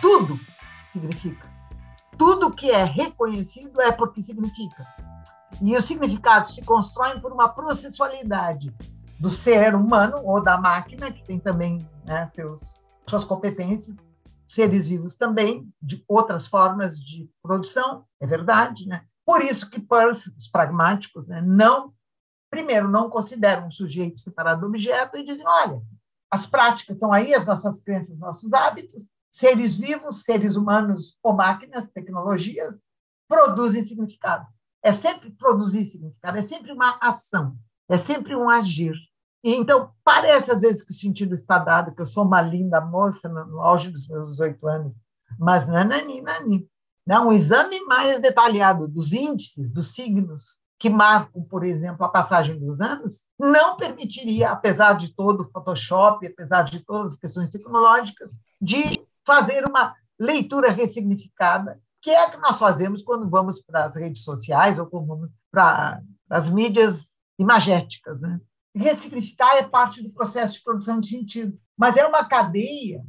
[0.00, 0.36] Tudo
[0.92, 1.48] significa.
[2.18, 4.84] Tudo que é reconhecido é porque significa.
[5.62, 8.74] E os significados se constroem por uma processualidade
[9.18, 13.96] do ser humano ou da máquina, que tem também né, seus, suas competências,
[14.48, 18.86] seres vivos também, de outras formas de produção, é verdade.
[18.86, 19.04] Né?
[19.24, 21.92] Por isso que Peirce, os pragmáticos, né, não,
[22.50, 25.80] primeiro, não consideram um sujeito separado do objeto e dizem, olha,
[26.30, 31.90] as práticas estão aí, as nossas crenças, nossos hábitos, seres vivos, seres humanos ou máquinas,
[31.90, 32.76] tecnologias,
[33.28, 34.46] produzem significado.
[34.84, 37.56] É sempre produzir significado, é sempre uma ação,
[37.88, 38.94] é sempre um agir.
[39.42, 42.82] E então, parece às vezes que o sentido está dado, que eu sou uma linda
[42.82, 44.92] moça no auge dos meus 18 anos,
[45.38, 46.68] mas nanani, nani.
[47.06, 52.58] Não, um exame mais detalhado dos índices, dos signos que marcam, por exemplo, a passagem
[52.58, 58.30] dos anos, não permitiria, apesar de todo o Photoshop, apesar de todas as questões tecnológicas,
[58.60, 58.82] de
[59.26, 64.78] fazer uma leitura ressignificada, que é que nós fazemos quando vamos para as redes sociais
[64.78, 64.86] ou
[65.50, 68.20] para as mídias imagéticas.
[68.20, 68.38] Né?
[68.76, 73.02] Ressignificar é parte do processo de produção de sentido, mas é uma cadeia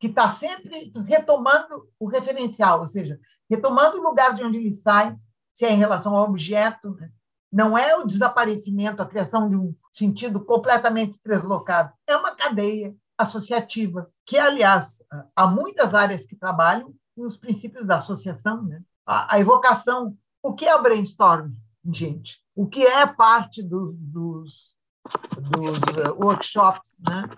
[0.00, 5.16] que está sempre retomando o referencial, ou seja, retomando o lugar de onde ele sai,
[5.54, 7.08] se é em relação ao objeto, né?
[7.52, 14.10] não é o desaparecimento, a criação de um sentido completamente deslocado, é uma cadeia associativa,
[14.26, 15.04] que, aliás,
[15.36, 18.82] há muitas áreas que trabalham com os princípios da associação, né?
[19.06, 20.16] a, a evocação.
[20.42, 21.52] O que é brainstorm,
[21.92, 22.40] gente?
[22.54, 24.74] O que é parte do, dos,
[25.36, 26.96] dos uh, workshops?
[27.06, 27.28] Né?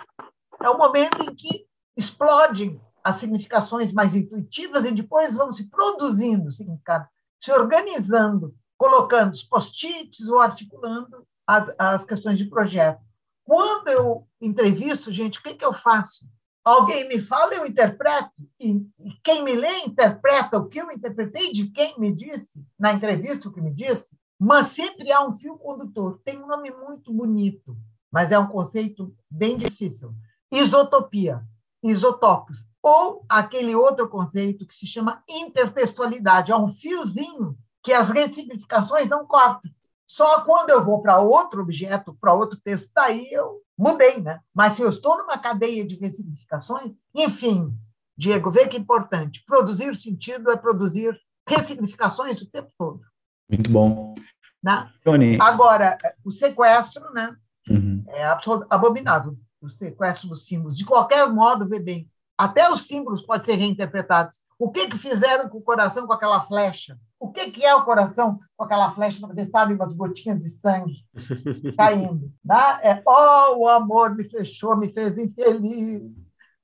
[0.60, 6.52] É o momento em que explodem as significações mais intuitivas e depois vão se produzindo
[6.52, 7.08] significados,
[7.40, 13.00] se organizando, colocando os post-its ou articulando as, as questões de projeto.
[13.44, 16.26] Quando eu entrevisto, gente, o que, que eu faço?
[16.64, 18.86] Alguém me fala, eu interpreto, e,
[19.24, 23.52] quem me lê interpreta o que eu interpretei de quem me disse, na entrevista o
[23.52, 26.20] que me disse, mas sempre há um fio condutor.
[26.24, 27.76] Tem um nome muito bonito,
[28.10, 30.14] mas é um conceito bem difícil.
[30.52, 31.42] Isotopia,
[31.82, 39.08] isotopos, ou aquele outro conceito que se chama intertextualidade, é um fiozinho que as ressignificações
[39.08, 39.70] não cortam.
[40.12, 44.40] Só quando eu vou para outro objeto, para outro texto, daí eu mudei, né?
[44.54, 47.74] Mas se eu estou numa cadeia de ressignificações, enfim,
[48.14, 49.42] Diego, vê que é importante.
[49.46, 53.00] Produzir sentido é produzir ressignificações o tempo todo.
[53.48, 54.14] Muito bom.
[54.62, 54.92] Né?
[55.02, 55.38] Tony.
[55.40, 57.34] Agora, o sequestro né,
[57.70, 58.04] uhum.
[58.08, 58.22] é
[58.68, 59.34] abominável.
[59.62, 60.76] O sequestro dos símbolos.
[60.76, 62.06] De qualquer modo, vê bem,
[62.42, 64.40] até os símbolos podem ser reinterpretados.
[64.58, 66.98] O que, que fizeram com o coração com aquela flecha?
[67.18, 71.06] O que, que é o coração com aquela flecha atravessada e umas gotinhas de sangue
[71.78, 72.32] caindo?
[72.44, 72.80] Né?
[72.82, 76.02] É, oh, o amor me fechou, me fez infeliz.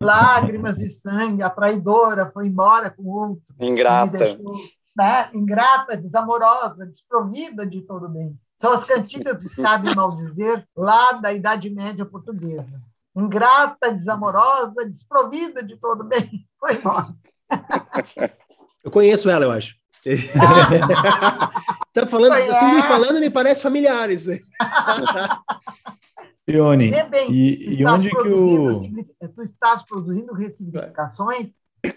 [0.01, 3.45] Lágrimas de sangue, a traidora foi embora com outro.
[3.61, 4.19] Ingrata.
[4.19, 4.55] Deixou,
[4.97, 5.29] né?
[5.33, 8.37] Ingrata, desamorosa, desprovida de todo bem.
[8.61, 12.81] São as cantigas de Sabe Mal Dizer, lá da Idade Média portuguesa.
[13.17, 16.47] Ingrata, desamorosa, desprovida de todo bem.
[16.59, 17.15] Foi embora.
[18.85, 19.77] Eu conheço ela, eu acho.
[21.93, 24.27] tá falando, Foi assim, me falando, me parece familiares.
[26.49, 26.91] Ione,
[27.29, 28.73] e, e onde que o...
[29.35, 31.51] Tu estás produzindo ressignificações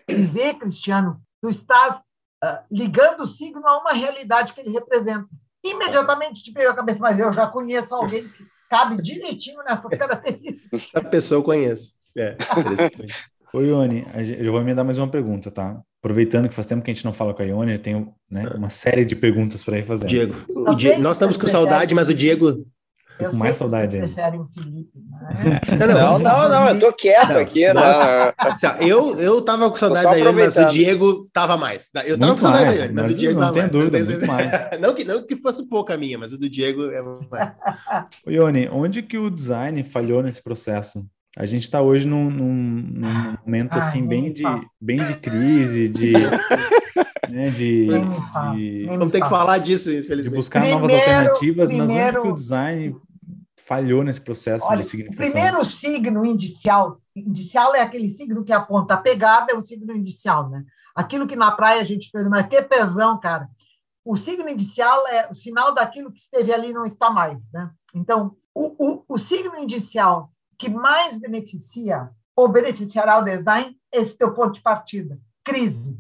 [0.08, 2.02] e vê, Cristiano, tu estás
[2.44, 5.28] uh, ligando o signo a uma realidade que ele representa.
[5.64, 10.92] Imediatamente te pega a cabeça, mas eu já conheço alguém que cabe direitinho nessas características.
[10.96, 11.92] A pessoa eu conheço.
[12.18, 12.38] É,
[13.54, 14.08] Oi, Ione,
[14.40, 15.82] eu vou me dar mais uma pergunta, tá?
[16.02, 18.48] Aproveitando que faz tempo que a gente não fala com a Ione, eu tenho né,
[18.56, 20.08] uma série de perguntas para ir fazer.
[20.08, 20.36] Diego,
[20.78, 22.66] Diego nós estamos com saudade, mas o Diego
[23.26, 23.98] Tô com mais saudade.
[23.98, 25.40] preferem o Felipe, mas...
[25.80, 27.72] não, não, não, não, eu tô quieto não, aqui.
[27.74, 31.90] Nossa, tá, eu, eu tava com saudade da Ione, mas o Diego tava mais.
[32.06, 33.62] Eu tava muito com saudade mais, da Ione, mas, mas, o Diego não tava tem
[33.64, 33.72] mais.
[33.72, 34.52] dúvida, muito mais.
[34.82, 37.52] não, que, não que fosse pouca a minha, mas o do Diego é mais.
[38.28, 41.06] Ione, onde que o design falhou nesse processo?
[41.38, 44.44] A gente está hoje num, num, num, momento assim bem de,
[44.82, 46.12] bem de crise, de,
[47.30, 50.30] né, de, de vamos ter que falar disso, infelizmente.
[50.30, 52.96] De buscar primeiro, novas alternativas, primeiro, mas onde que o design
[53.72, 55.30] falhou nesse processo olha, de significação?
[55.30, 59.96] O primeiro signo indicial, indicial é aquele signo que aponta a pegada, é o signo
[59.96, 60.66] indicial, né?
[60.94, 63.48] Aquilo que na praia a gente fez, mas que pesão, cara.
[64.04, 67.72] O signo indicial é o sinal daquilo que esteve ali não está mais, né?
[67.96, 74.34] Então, o, o, o signo indicial que mais beneficia ou beneficiará o design esse teu
[74.34, 75.98] ponto de partida, crise.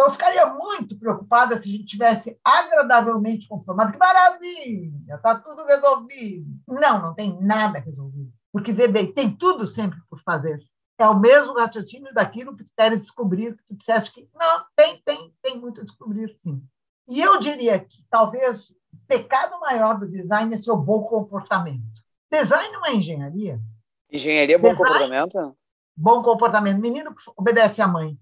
[0.00, 3.92] Eu ficaria muito preocupada se a gente tivesse agradavelmente conformado.
[3.92, 6.46] Que maravilha, está tudo resolvido.
[6.66, 8.32] Não, não tem nada resolvido.
[8.52, 10.58] Porque, vê bem, tem tudo sempre por fazer.
[10.98, 15.00] É o mesmo raciocínio daquilo que tu queres descobrir, que tu disseste que não, tem,
[15.04, 16.62] tem, tem muito a descobrir, sim.
[17.08, 21.82] E eu diria que talvez o pecado maior do design é seu bom comportamento.
[22.30, 23.60] Design não é engenharia.
[24.12, 25.56] Engenharia é bom design, comportamento?
[26.00, 26.80] Bom comportamento.
[26.80, 28.16] Menino que obedece à mãe.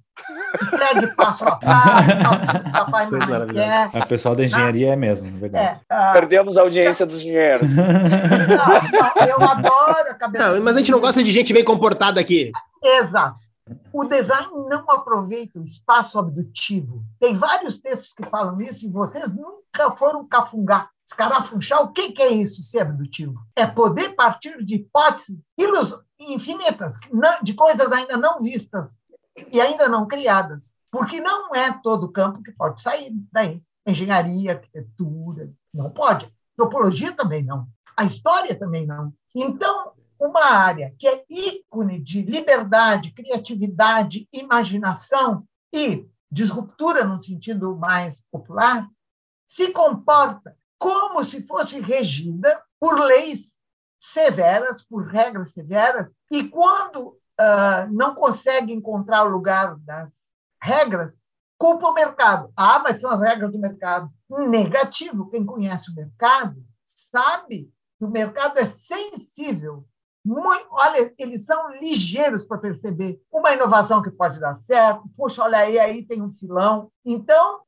[0.77, 3.91] segue passo a passo, papai e mamãe quer.
[3.95, 5.81] A pessoal da engenharia ah, é mesmo, é verdade.
[5.89, 7.71] É, uh, Perdemos a audiência dos engenheiros.
[7.71, 10.53] Não, não, eu adoro a cabeça.
[10.53, 12.51] Não, mas a gente não gosta de gente bem comportada aqui.
[12.83, 13.37] Exato.
[13.93, 17.05] O design não aproveita o espaço abdutivo.
[17.21, 21.81] Tem vários textos que falam isso e vocês nunca foram cafungar, escarafunchar.
[21.83, 23.35] O que, é isso, ser abdutivo?
[23.55, 25.45] É poder partir de hipóteses
[26.33, 26.97] infinitas,
[27.43, 28.93] de coisas ainda não vistas
[29.53, 30.77] e ainda não criadas.
[30.91, 33.63] Porque não é todo campo que pode sair daí.
[33.87, 36.33] Engenharia, arquitetura, não pode.
[36.55, 37.69] Antropologia também não.
[37.97, 39.13] A história também não.
[39.35, 48.23] Então, uma área que é ícone de liberdade, criatividade, imaginação e disruptura no sentido mais
[48.31, 48.89] popular,
[49.47, 53.58] se comporta como se fosse regida por leis
[54.13, 60.11] severas, por regras severas, e quando uh, não consegue encontrar o lugar das
[60.63, 61.13] regras,
[61.57, 62.53] culpa o mercado.
[62.57, 64.11] Ah, mas são as regras do mercado.
[64.29, 65.31] Negativo.
[65.31, 69.87] Quem conhece o mercado sabe que o mercado é sensível
[70.29, 75.09] muito, olha, eles são ligeiros para perceber uma inovação que pode dar certo.
[75.17, 76.93] Puxa, olha aí, aí tem um filão.
[77.03, 77.61] Então,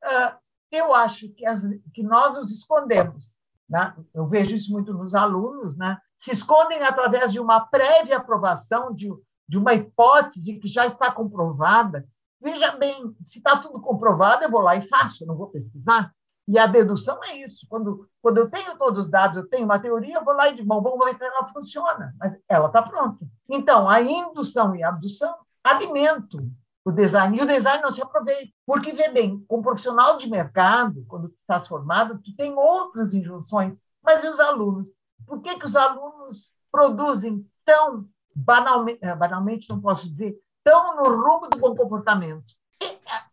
[0.71, 3.39] eu acho que, as, que nós nos escondemos.
[3.67, 3.95] Né?
[4.13, 5.97] Eu vejo isso muito nos alunos, né?
[6.21, 9.09] Se escondem através de uma prévia aprovação de,
[9.49, 12.07] de uma hipótese que já está comprovada.
[12.39, 16.13] Veja bem, se está tudo comprovado, eu vou lá e faço, não vou pesquisar.
[16.47, 17.65] E a dedução é isso.
[17.67, 20.55] Quando, quando eu tenho todos os dados, eu tenho uma teoria, eu vou lá e
[20.55, 22.13] digo, bom, vamos ver se ela funciona.
[22.19, 23.25] Mas ela está pronta.
[23.49, 26.51] Então, a indução e a abdução alimentam
[26.85, 27.35] o design.
[27.35, 28.51] E o design não se aproveita.
[28.63, 33.73] Porque, vê bem, como profissional de mercado, quando tu estás formado, tu tem outras injunções.
[34.03, 34.85] Mas e os alunos?
[35.31, 38.05] Por que, que os alunos produzem tão
[38.35, 42.53] banalmente, eh, banalmente não posso dizer, tão no rumo do bom comportamento?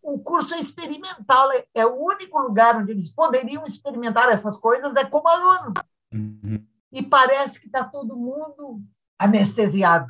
[0.01, 5.05] o curso é experimental, é, o único lugar onde eles poderiam experimentar essas coisas é
[5.05, 5.75] como aluno.
[6.13, 6.65] Uhum.
[6.93, 8.81] E parece que está todo mundo
[9.19, 10.07] anestesiado.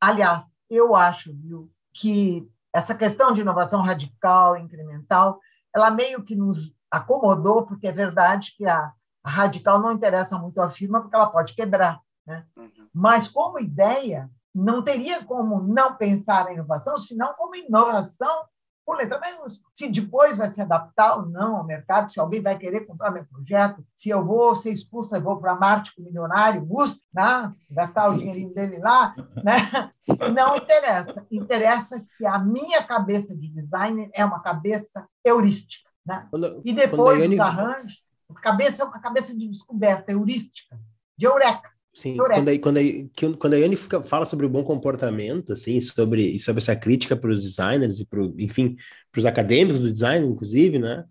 [0.00, 5.40] Aliás, eu acho viu, que essa questão de inovação radical, incremental,
[5.74, 8.92] ela meio que nos acomodou, porque é verdade que a
[9.24, 12.00] radical não interessa muito à firma, porque ela pode quebrar.
[12.26, 12.44] Né?
[12.56, 12.88] Uhum.
[12.92, 18.46] Mas, como ideia, não teria como não pensar a inovação, senão como inovação
[18.84, 19.62] por letra menos.
[19.74, 23.24] Se depois vai se adaptar ou não ao mercado, se alguém vai querer comprar meu
[23.24, 27.52] projeto, se eu vou ser expulsa, eu vou para Marte com o milionário, Musk, né?
[27.70, 29.90] gastar o dinheirinho dele lá, né?
[30.34, 31.26] não interessa.
[31.30, 35.88] Interessa que a minha cabeça de designer é uma cabeça heurística.
[36.04, 36.28] Né?
[36.64, 38.02] E depois os arranjos,
[38.38, 40.78] a cabeça uma cabeça de descoberta, heurística,
[41.16, 41.70] de eureka.
[41.94, 45.78] Sim, quando a, quando, a, quando a Yane fica, fala sobre o bom comportamento, assim,
[45.80, 48.76] sobre, sobre essa crítica para os designers e, pro, enfim,
[49.10, 51.04] para os acadêmicos do design, inclusive, né?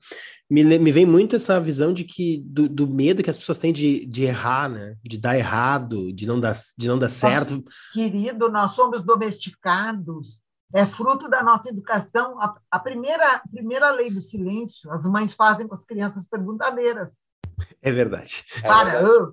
[0.50, 3.72] Me, me vem muito essa visão de que do, do medo que as pessoas têm
[3.72, 4.96] de, de errar, né?
[5.04, 7.52] De dar errado, de não dar, de não dar certo.
[7.52, 7.64] Nossa,
[7.94, 10.42] querido, nós somos domesticados.
[10.74, 12.40] É fruto da nossa educação.
[12.42, 17.14] A, a primeira, a primeira lei do silêncio, as mães fazem com as crianças perguntadeiras.
[17.82, 18.44] É verdade.
[18.62, 19.32] Para, é verdade.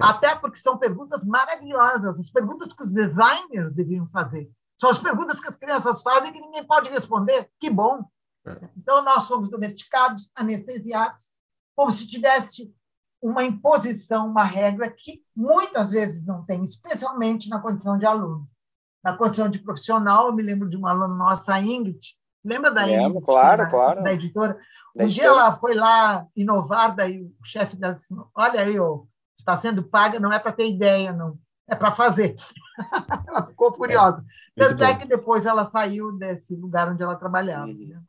[0.00, 4.50] até porque são perguntas maravilhosas, as perguntas que os designers deviam fazer.
[4.78, 7.48] São as perguntas que as crianças fazem que ninguém pode responder.
[7.60, 8.04] Que bom.
[8.44, 8.68] É.
[8.76, 11.32] Então, nós somos domesticados, anestesiados,
[11.76, 12.74] como se tivesse
[13.20, 18.48] uma imposição, uma regra que muitas vezes não tem, especialmente na condição de aluno.
[19.02, 22.00] Na condição de profissional, eu me lembro de uma aluna nossa, a Ingrid,
[22.44, 24.02] Lembra da Lembro, claro, claro.
[24.02, 24.54] da editora?
[24.94, 25.08] Da um editora.
[25.08, 28.74] dia ela foi lá inovar, daí o chefe dela disse, olha aí,
[29.38, 31.38] está sendo paga, não é para ter ideia, não.
[31.68, 32.34] É para fazer.
[33.28, 34.24] ela ficou furiosa.
[34.56, 37.68] É, Tanto é que depois ela saiu desse lugar onde ela trabalhava.
[37.68, 37.86] Uhum.
[37.86, 38.02] Né?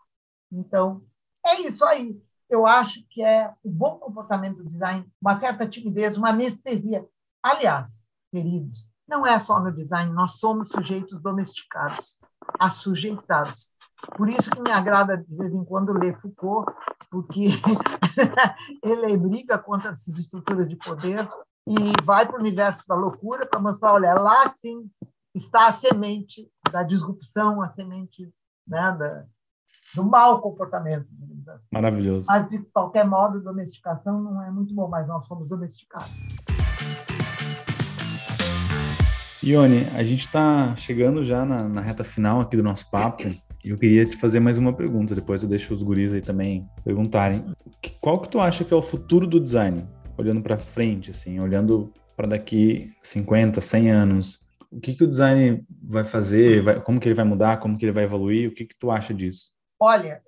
[0.51, 1.03] Então,
[1.45, 2.19] é isso aí.
[2.49, 7.05] Eu acho que é o bom comportamento do design, uma certa timidez, uma anestesia.
[7.41, 12.19] Aliás, queridos, não é só no design, nós somos sujeitos domesticados,
[12.59, 13.71] assujeitados.
[14.17, 16.71] Por isso que me agrada, de vez em quando, ler Foucault,
[17.09, 17.47] porque
[18.83, 21.25] ele briga contra essas estruturas de poder
[21.67, 24.89] e vai para o universo da loucura para mostrar, olha, lá sim
[25.33, 28.31] está a semente da disrupção, a semente
[28.67, 29.25] né, da,
[29.95, 31.07] do mau comportamento.
[31.71, 32.27] Maravilhoso.
[32.29, 36.11] Mas, de qualquer modo, domesticação não é muito bom, mas nós somos domesticados.
[39.43, 43.23] Ione, a gente está chegando já na, na, reta final aqui do nosso papo
[43.63, 46.65] e eu queria te fazer mais uma pergunta, depois eu deixo os guris aí também
[46.81, 47.43] perguntarem.
[47.99, 49.85] Qual que tu acha que é o futuro do design?
[50.17, 54.39] Olhando para frente, assim, olhando para daqui 50, 100 anos,
[54.71, 56.61] o que, que o design vai fazer?
[56.61, 57.59] Vai, como que ele vai mudar?
[57.59, 58.49] Como que ele vai evoluir?
[58.49, 59.51] O que, que tu acha disso?
[59.77, 60.21] Olha,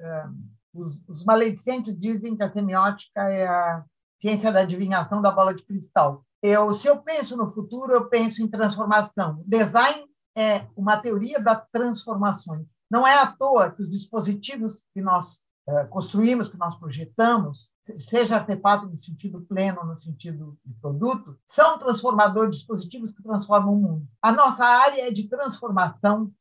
[0.73, 3.85] os, os maledicentes dizem que a semiótica é a
[4.21, 6.25] ciência da adivinhação da bola de cristal.
[6.47, 9.43] Eu, se eu penso no futuro, eu penso em transformação.
[9.47, 10.05] Design
[10.37, 12.75] é uma teoria das transformações.
[12.87, 18.35] Não é à toa que os dispositivos que nós é, construímos, que nós projetamos, seja
[18.35, 24.07] artefato no sentido pleno, no sentido de produto, são transformadores, dispositivos que transformam o mundo.
[24.21, 26.31] A nossa área é de transformação,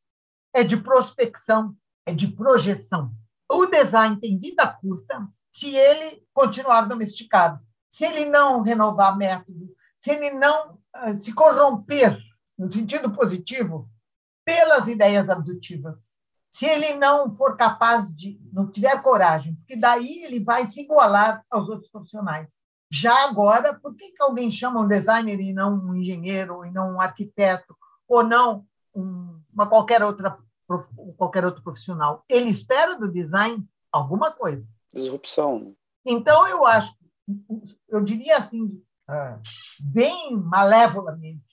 [0.52, 1.74] é de prospecção,
[2.04, 3.10] é de projeção.
[3.50, 7.58] O design tem vida curta se ele continuar domesticado,
[7.90, 9.72] se ele não renovar método,
[10.04, 12.18] se ele não uh, se corromper,
[12.58, 13.88] no sentido positivo,
[14.44, 16.10] pelas ideias abdutivas.
[16.50, 21.42] Se ele não for capaz de, não tiver coragem, porque daí ele vai se igualar
[21.50, 22.58] aos outros profissionais.
[22.90, 26.96] Já agora, por que, que alguém chama um designer e não um engenheiro, e não
[26.96, 27.74] um arquiteto,
[28.06, 30.38] ou não um, uma qualquer outra
[31.16, 32.22] qualquer outro profissional?
[32.28, 34.66] Ele espera do design alguma coisa.
[34.92, 35.74] Disrupção.
[36.04, 36.94] Então eu acho,
[37.88, 39.38] eu diria assim, é.
[39.80, 41.44] bem malevolamente.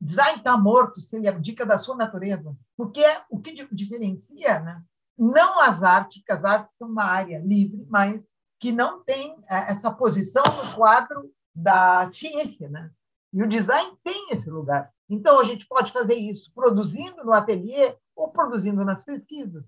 [0.00, 4.82] Design está morto se ele abdica da sua natureza, porque é o que diferencia, né?
[5.20, 8.26] não as artes, porque as artes são uma área livre, mas
[8.58, 12.70] que não tem é, essa posição no quadro da ciência.
[12.70, 12.90] Né?
[13.30, 14.90] E o design tem esse lugar.
[15.10, 19.62] Então, a gente pode fazer isso produzindo no ateliê ou produzindo nas pesquisas.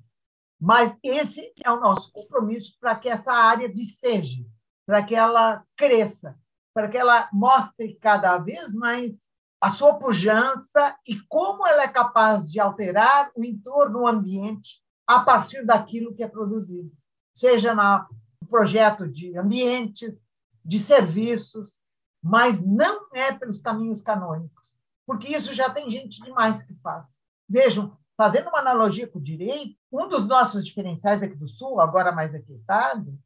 [0.59, 4.49] Mas esse é o nosso compromisso para que essa área viceje,
[4.87, 6.39] para que ela cresça,
[6.75, 9.12] para que ela mostre cada vez mais
[9.61, 15.20] a sua pujança e como ela é capaz de alterar o entorno, o ambiente, a
[15.20, 16.91] partir daquilo que é produzido,
[17.35, 18.07] seja no
[18.49, 20.20] projeto de ambientes,
[20.64, 21.79] de serviços,
[22.23, 27.05] mas não é pelos caminhos canônicos, porque isso já tem gente demais que faz.
[27.49, 32.12] Vejam, fazendo uma analogia com o direito, um dos nossos diferenciais aqui do Sul, agora
[32.12, 33.18] mais aquietado,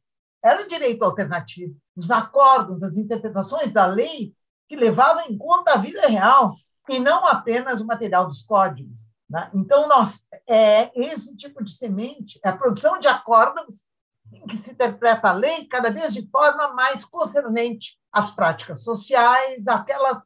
[0.43, 4.33] era o direito alternativo, os acordos, as interpretações da lei
[4.69, 6.55] que levavam em conta a vida real
[6.87, 9.01] e não apenas o material dos códigos.
[9.27, 9.49] Né?
[9.53, 13.83] Então, nós, é esse tipo de semente, é a produção de acordos
[14.31, 19.67] em que se interpreta a lei cada vez de forma mais concernente às práticas sociais,
[19.67, 20.21] aquelas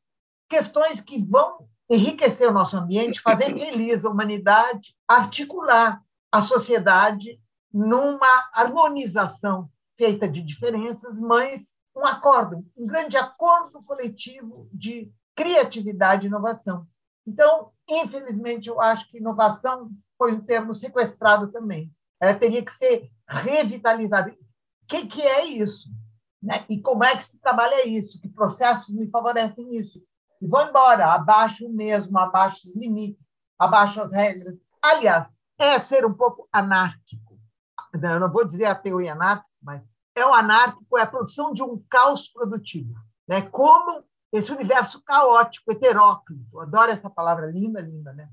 [0.50, 6.02] questões que vão enriquecer o nosso ambiente, fazer feliz a humanidade, articular
[6.32, 7.40] a sociedade
[7.74, 16.28] numa harmonização feita de diferenças, mas um acordo, um grande acordo coletivo de criatividade e
[16.28, 16.88] inovação.
[17.26, 21.92] Então, infelizmente, eu acho que inovação foi um termo sequestrado também.
[22.20, 24.32] Ela teria que ser revitalizada.
[24.32, 24.36] O
[24.88, 25.90] que, que é isso?
[26.42, 26.66] Né?
[26.70, 28.20] E como é que se trabalha isso?
[28.20, 30.02] Que processos me favorecem isso?
[30.42, 33.24] E vou embora, abaixo mesmo, abaixo os limites,
[33.58, 34.60] abaixo as regras.
[34.82, 35.28] Aliás,
[35.60, 37.40] é ser um pouco anárquico.
[37.94, 39.82] Eu não vou dizer ateu e anárquico, mas
[40.16, 42.94] é o anárquico, é a produção de um caos produtivo.
[43.28, 43.42] Né?
[43.42, 48.30] Como esse universo caótico, heteróclito, adoro essa palavra linda, linda, né?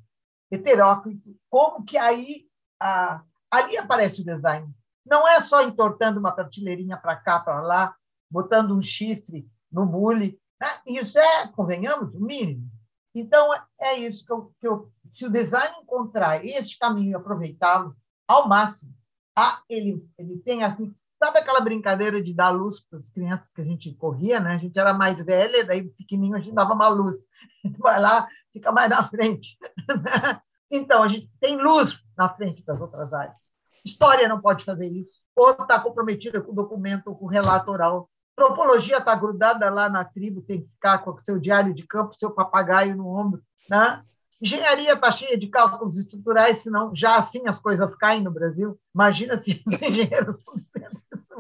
[0.51, 2.47] Heteróclito, como que aí
[2.81, 4.73] a, ali aparece o design.
[5.05, 7.97] Não é só entortando uma prateleirinha para cá, para lá,
[8.31, 10.41] botando um chifre no bule.
[10.61, 10.69] Né?
[10.87, 12.71] Isso é, convenhamos, o mínimo.
[13.15, 13.51] Então,
[13.81, 18.47] é isso que eu, que eu se o design encontrar este caminho e aproveitá-lo ao
[18.47, 18.95] máximo,
[19.37, 23.61] ah, ele, ele tem assim, Sabe aquela brincadeira de dar luz para as crianças que
[23.61, 24.55] a gente corria, né?
[24.55, 27.17] A gente era mais velha, daí pequenininho a gente dava uma luz.
[27.79, 29.59] Vai lá, fica mais na frente.
[30.71, 33.37] Então, a gente tem luz na frente das outras áreas.
[33.85, 35.19] História não pode fazer isso.
[35.35, 38.11] Ou está comprometida com o documento com o relato oral.
[38.39, 42.17] Antropologia está grudada lá na tribo, tem que ficar com o seu diário de campo,
[42.19, 43.43] seu papagaio no ombro.
[43.69, 44.03] Né?
[44.41, 48.79] Engenharia está cheia de cálculos estruturais, senão já assim as coisas caem no Brasil.
[48.95, 50.37] Imagina se os engenheiros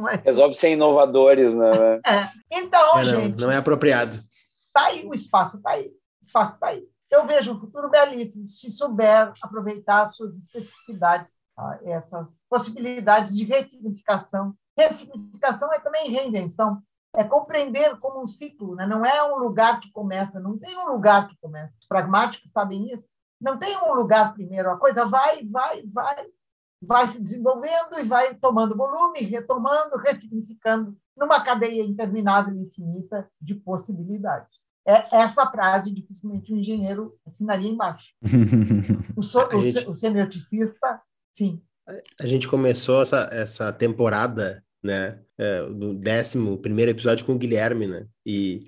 [0.00, 0.22] mas...
[0.22, 2.00] Resolve ser inovadores, né?
[2.06, 2.28] É.
[2.50, 3.40] Então, é, gente.
[3.40, 4.16] Não, é apropriado.
[4.66, 5.88] Está aí, o espaço está aí.
[5.88, 6.84] O espaço está aí.
[7.10, 11.78] Eu vejo um futuro belíssimo se souber aproveitar as suas especificidades, tá?
[11.82, 14.54] essas possibilidades de ressignificação.
[14.76, 16.82] Ressignificação é também reinvenção,
[17.14, 18.86] é compreender como um ciclo, né?
[18.86, 21.72] não é um lugar que começa, não tem um lugar que começa.
[21.80, 23.08] Os pragmáticos sabem isso.
[23.40, 26.26] Não tem um lugar primeiro, a coisa vai, vai, vai,
[26.80, 33.54] vai se desenvolvendo e vai tomando volume, retomando, ressignificando, numa cadeia interminável e infinita de
[33.54, 34.68] possibilidades.
[34.86, 38.08] É essa frase dificilmente um engenheiro assinaria embaixo.
[39.16, 39.88] O, so, o, gente...
[39.88, 41.00] o semioticista,
[41.34, 41.60] sim.
[42.20, 47.86] A gente começou essa, essa temporada, né, é, do décimo primeiro episódio com o Guilherme,
[47.86, 48.64] né, e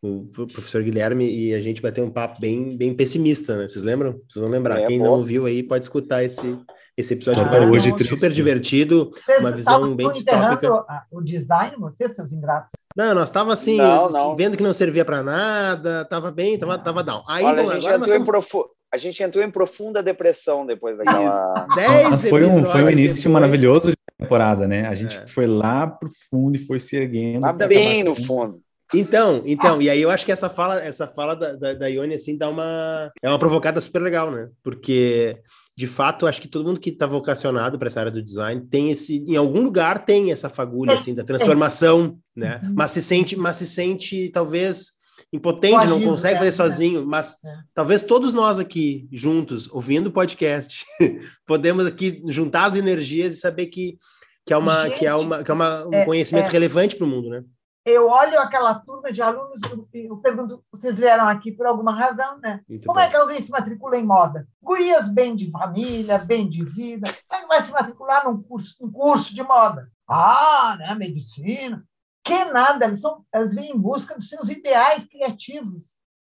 [0.00, 3.68] o professor Guilherme e a gente bateu um papo bem, bem pessimista, né?
[3.68, 4.12] Vocês lembram?
[4.28, 4.80] Vocês vão lembrar.
[4.80, 6.56] É, Quem não ouviu aí pode escutar esse,
[6.98, 10.84] esse episódio ah, hoje super divertido, Vocês uma visão bem distópica.
[11.12, 12.72] O design, vocês, seus ingratos.
[12.96, 14.34] Não, nós tava assim, não, não.
[14.34, 17.22] vendo que não servia para nada, tava bem, tava, tava down.
[17.28, 18.64] Aí, Olha, bom, a, gente entrou em profu...
[18.92, 21.68] a gente entrou em profunda depressão depois daquela.
[21.76, 23.32] Dez foi um, foi um início depois.
[23.32, 24.88] maravilhoso de temporada, né?
[24.88, 25.26] A gente é.
[25.28, 27.42] foi lá pro fundo e foi se erguendo.
[27.42, 28.60] Tá bem no fundo.
[28.92, 32.14] Então, então, e aí eu acho que essa fala, essa fala da, da, da Ione,
[32.14, 33.12] assim, dá uma.
[33.22, 34.48] É uma provocada super legal, né?
[34.64, 35.38] Porque
[35.78, 38.90] de fato, acho que todo mundo que está vocacionado para essa área do design tem
[38.90, 42.60] esse, em algum lugar tem essa fagulha assim da transformação, né?
[42.64, 42.72] Uhum.
[42.74, 44.94] Mas se sente, mas se sente talvez
[45.32, 46.50] impotente, não consegue fazer né?
[46.50, 47.54] sozinho, mas é.
[47.72, 50.84] talvez todos nós aqui juntos, ouvindo o podcast,
[51.46, 53.98] podemos aqui juntar as energias e saber que
[54.44, 56.96] que é uma Gente, que é uma que é uma, um é, conhecimento é, relevante
[56.96, 57.44] para o mundo, né?
[57.84, 59.60] Eu olho aquela turma de alunos
[59.94, 62.60] e eu pergunto, vocês vieram aqui por alguma razão, né?
[62.68, 63.04] Muito Como bom.
[63.04, 64.46] é que alguém se matricula em moda?
[64.62, 69.34] Gurias bem de família, bem de vida, é vai se matricular num curso, um curso
[69.34, 69.90] de moda?
[70.06, 71.84] Ah, né, medicina.
[72.22, 75.86] Que nada, eles, são, eles vêm em busca dos seus ideais criativos.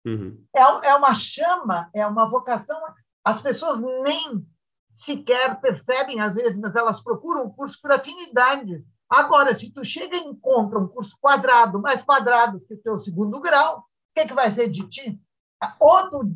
[0.06, 0.42] Uhum.
[0.56, 2.80] É, é uma chama, é uma vocação.
[3.24, 4.46] As pessoas nem
[4.94, 8.84] sequer percebem, às vezes, mas elas procuram o curso por afinidades.
[9.12, 13.42] Agora, se tu chega e encontra um curso quadrado, mais quadrado que o teu segundo
[13.42, 13.84] grau, o
[14.16, 15.22] que, é que vai ser de ti?
[15.78, 16.34] Ou tu,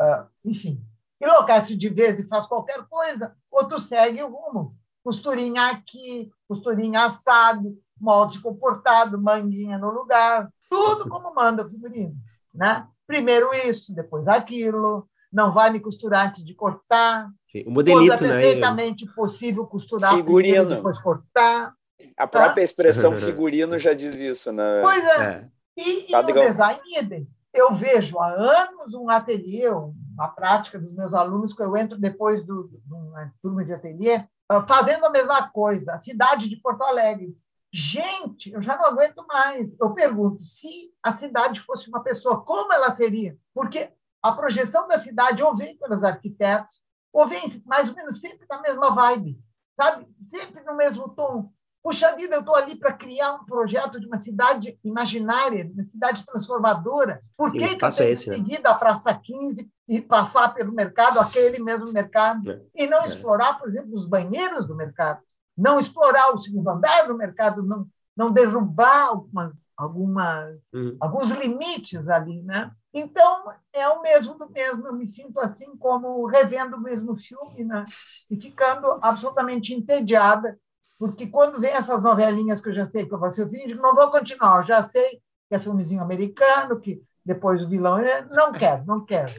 [0.00, 0.82] ah, enfim,
[1.20, 4.74] enlouquece de vez e faz qualquer coisa, ou tu segue o rumo.
[5.04, 12.16] Costurinha aqui, costurinha assado, molde comportado, manguinha no lugar, tudo como manda o figurino.
[12.54, 12.88] Né?
[13.06, 17.28] Primeiro isso, depois aquilo, não vai me costurar antes de cortar.
[17.52, 19.12] Sim, o modelito, é perfeitamente né?
[19.14, 20.70] possível costurar figurino.
[20.70, 21.74] depois cortar.
[22.16, 22.62] A própria tá?
[22.62, 24.80] expressão figurino já diz isso, né?
[24.82, 25.22] Pois é.
[25.22, 25.48] é.
[25.76, 27.28] E, e o design idem.
[27.52, 32.44] Eu vejo há anos um ateliê, uma prática dos meus alunos, que eu entro depois
[32.44, 35.94] do, de uma turma de ateliê, ah, fazendo a mesma coisa.
[35.94, 37.36] A cidade de Porto Alegre.
[37.72, 39.68] Gente, eu já não aguento mais.
[39.80, 43.36] Eu pergunto, se a cidade fosse uma pessoa, como ela seria?
[43.52, 43.92] Porque
[44.22, 46.74] a projeção da cidade ou vem pelos arquitetos,
[47.12, 49.38] ou vem mais ou menos sempre na mesma vibe,
[49.80, 50.08] sabe?
[50.20, 51.52] Sempre no mesmo tom.
[51.84, 56.24] Puxa vida, eu estou ali para criar um projeto de uma cidade imaginária, uma cidade
[56.24, 57.20] transformadora.
[57.36, 58.36] Por que, que eu tenho é esse, que né?
[58.36, 62.62] seguir da Praça 15 e passar pelo mercado, aquele mesmo mercado, é.
[62.74, 63.08] e não é.
[63.08, 65.20] explorar, por exemplo, os banheiros do mercado?
[65.54, 70.96] Não explorar o segundo andar do mercado, não, não derrubar algumas, algumas, uhum.
[70.98, 72.70] alguns limites ali, né?
[72.94, 74.86] Então, é o mesmo do mesmo.
[74.86, 77.84] Eu me sinto assim como revendo o mesmo filme, né?
[78.30, 80.58] E ficando absolutamente entediada
[80.98, 83.66] porque quando vem essas novelinhas que eu já sei que eu vou ser o fim,
[83.74, 87.96] não vou continuar, eu já sei que é filmezinho americano, que depois o vilão.
[88.30, 89.32] Não quero, não quero.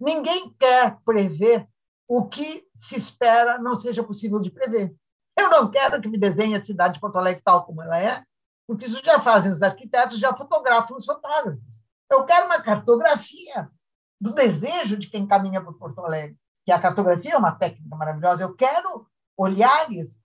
[0.00, 1.66] Ninguém quer prever
[2.08, 4.94] o que se espera não seja possível de prever.
[5.36, 8.22] Eu não quero que me desenhe a cidade de Porto Alegre tal como ela é,
[8.66, 11.62] porque isso já fazem os arquitetos, já fotografam os fotógrafos.
[12.10, 13.70] Eu quero uma cartografia
[14.20, 18.42] do desejo de quem caminha por Porto Alegre, que a cartografia é uma técnica maravilhosa.
[18.42, 19.06] Eu quero
[19.36, 20.20] olhares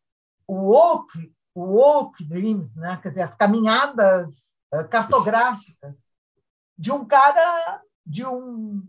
[0.47, 2.99] o Oak Dreams, né?
[3.01, 5.95] quer dizer, as caminhadas eh, cartográficas
[6.77, 8.83] de um cara, de um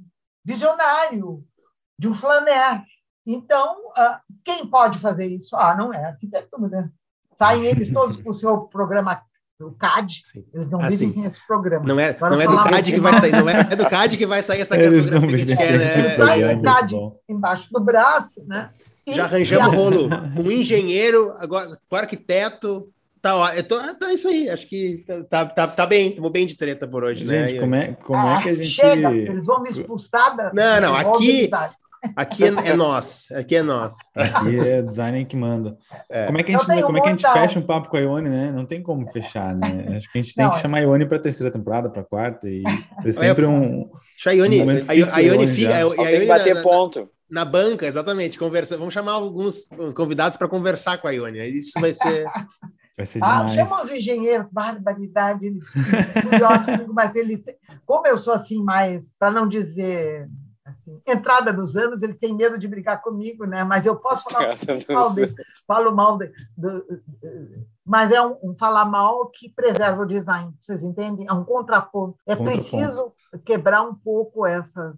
[0.45, 1.45] visionário,
[1.99, 2.83] de um flaner.
[3.27, 5.57] Então, ah, quem pode fazer isso?
[5.57, 6.83] Ah, não é arquitetura.
[6.83, 6.91] Né?
[7.37, 9.23] Saem eles todos com o seu programa
[9.61, 10.45] o CAD, Sim.
[10.55, 11.85] eles não ah, vivem sem esse programa.
[11.85, 14.27] Não é, não é do CAD que vai sair, não é, é, do CAD que
[14.27, 16.15] vai sair essa Eles não vivem sem esse né?
[16.15, 16.39] programa.
[16.39, 16.97] Sai o CAD
[17.29, 18.71] embaixo do braço, né?
[19.15, 20.09] Já arranjamos rolo.
[20.39, 22.89] Um engenheiro, agora o arquiteto.
[23.21, 24.49] Tá, tô, tá isso aí.
[24.49, 26.11] Acho que tá, tá, tá bem.
[26.11, 27.49] Estamos bem de treta por hoje, gente, né?
[27.49, 28.69] Gente, como é, como é ah, que a gente.
[28.69, 30.53] Chega, eles vão me expulsar da.
[30.53, 31.51] Não, não, aqui.
[32.15, 33.97] Aqui é, é nós, aqui é nós.
[34.15, 35.77] Aqui é designer que manda.
[36.09, 36.27] É.
[36.27, 38.01] Como é que a gente, como é que a gente fecha um papo com a
[38.01, 38.53] Ione, né?
[38.53, 39.97] Não tem como fechar, né?
[39.97, 42.03] Acho que a gente tem não, que chamar a Ione para a terceira temporada, para
[42.03, 42.63] a quarta e
[43.03, 43.91] ter sempre um.
[44.25, 45.75] A Ione, um a, Ione fica.
[45.75, 48.79] A Ione bater ponto na banca, exatamente, conversa.
[48.79, 51.47] Vamos chamar alguns convidados para conversar com a Ione.
[51.47, 52.27] Isso vai ser.
[52.97, 53.53] Vai ser ah, demais.
[53.53, 55.65] Ah, chama os engenheiros, barbaridade, eles
[56.29, 57.45] curiosos comigo, mas eles,
[57.87, 60.29] como eu sou assim mais, para não dizer
[60.65, 63.63] assim, entrada nos anos, ele tem medo de brigar comigo, né?
[63.63, 64.59] Mas eu posso falar
[64.89, 66.85] mal dele, falo mal de, do,
[67.87, 70.53] mas é um, um, falar mal que preserva o design.
[70.61, 71.27] Vocês entendem?
[71.29, 72.19] É um contraponto.
[72.27, 72.69] É contraponto.
[72.69, 73.13] preciso
[73.45, 74.97] quebrar um pouco essas,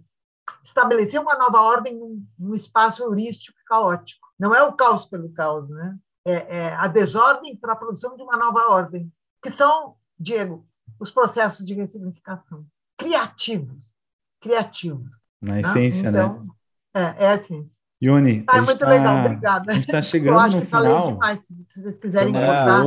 [0.63, 4.27] estabelecer uma nova ordem num, num espaço heurístico caótico.
[4.39, 5.97] Não é o caos pelo caos, né?
[6.25, 10.67] É, é a desordem para a produção de uma nova ordem, que são, Diego,
[10.99, 12.65] os processos de ressignificação
[13.01, 13.95] criativos,
[14.39, 15.09] criativos.
[15.41, 15.61] Na né?
[15.61, 16.23] essência, né?
[16.23, 16.49] então, né?
[16.93, 17.81] É, é a essência.
[18.01, 19.71] Ione, ah, muito tá, legal, obrigada.
[19.71, 20.83] A gente está chegando Eu acho no que final.
[20.83, 22.83] falei demais, se vocês quiserem cortar.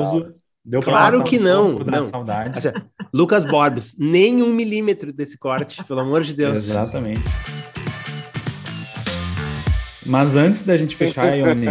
[0.64, 1.76] Deu claro que não.
[1.76, 2.02] Um não.
[2.04, 2.72] Saudade.
[3.12, 6.56] Lucas Borbs, nem um milímetro desse corte, pelo amor de Deus.
[6.56, 7.22] Exatamente.
[10.06, 11.66] Mas antes da gente fechar, Ione,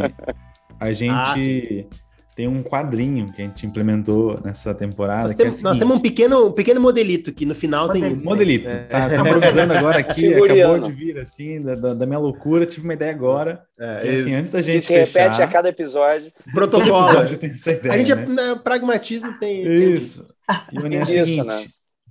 [0.80, 2.03] a gente ah,
[2.36, 5.24] tem um quadrinho que a gente implementou nessa temporada.
[5.24, 8.26] Nós, temos, é nós temos, um pequeno, um pequeno modelito que no final tem isso.
[8.26, 8.72] Modelito.
[8.72, 8.84] É.
[8.86, 12.94] Tá, tá improvisando agora aqui, acabou de vir assim, da, da, minha loucura, tive uma
[12.94, 13.64] ideia agora.
[13.80, 14.82] É, e, assim, antes da gente.
[14.82, 16.32] se fechar, repete a cada episódio.
[16.54, 17.10] Protocolo.
[17.10, 18.52] Episódio tem essa ideia, a gente, né?
[18.52, 19.64] é, pragmatismo tem.
[19.64, 20.28] Isso.
[20.72, 21.66] E o é seguinte, né?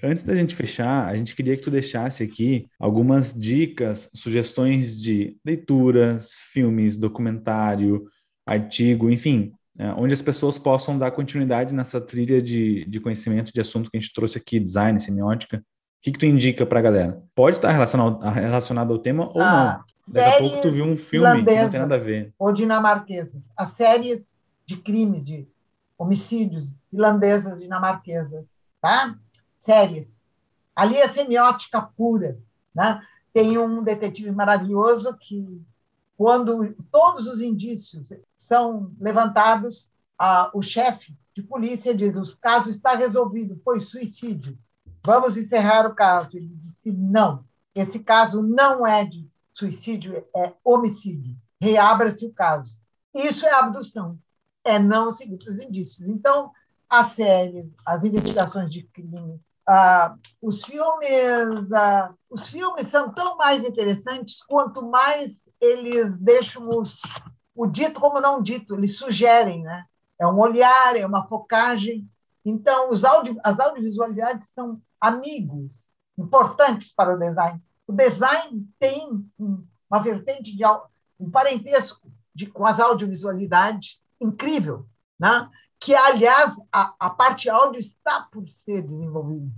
[0.04, 5.36] Antes da gente fechar, a gente queria que tu deixasse aqui algumas dicas, sugestões de
[5.44, 8.04] leituras, filmes, documentário,
[8.44, 9.61] artigo, enfim, é,
[9.96, 14.00] onde as pessoas possam dar continuidade nessa trilha de, de conhecimento de assunto que a
[14.00, 15.58] gente trouxe aqui, design, semiótica.
[15.58, 15.62] O
[16.02, 17.22] que, que tu indica para a galera?
[17.34, 20.14] Pode estar relacionado, relacionado ao tema ou ah, não.
[20.14, 22.34] Daqui a pouco tu viu um filme que não tem nada a ver.
[22.38, 23.40] Ou dinamarquesas.
[23.56, 24.20] As séries
[24.66, 25.46] de crimes, de
[25.96, 28.48] homicídios irlandesas, dinamarquesas,
[28.80, 29.16] tá?
[29.56, 30.20] Séries.
[30.74, 32.38] Ali é semiótica pura,
[32.74, 33.00] né?
[33.32, 35.62] Tem um detetive maravilhoso que
[36.22, 39.90] quando todos os indícios são levantados,
[40.54, 44.56] o chefe de polícia diz: o caso está resolvido, foi suicídio.
[45.04, 46.36] Vamos encerrar o caso.
[46.36, 47.44] Ele disse: não,
[47.74, 51.36] esse caso não é de suicídio, é homicídio.
[51.60, 52.78] Reabra-se o caso.
[53.12, 54.16] Isso é abdução,
[54.64, 56.06] é não seguir os indícios.
[56.06, 56.52] Então,
[56.88, 63.64] as séries, as investigações de crime, ah, os filmes, ah, os filmes são tão mais
[63.64, 67.00] interessantes quanto mais eles deixam os,
[67.54, 69.86] o dito como não dito, eles sugerem, né?
[70.18, 72.10] É um olhar, é uma focagem.
[72.44, 77.62] Então, os audio, as audiovisualidades são amigos importantes para o design.
[77.86, 80.64] O design tem uma vertente de
[81.18, 84.86] um parentesco de, com as audiovisualidades incrível,
[85.18, 85.48] né?
[85.78, 89.50] que, aliás, a, a parte áudio está por ser desenvolvida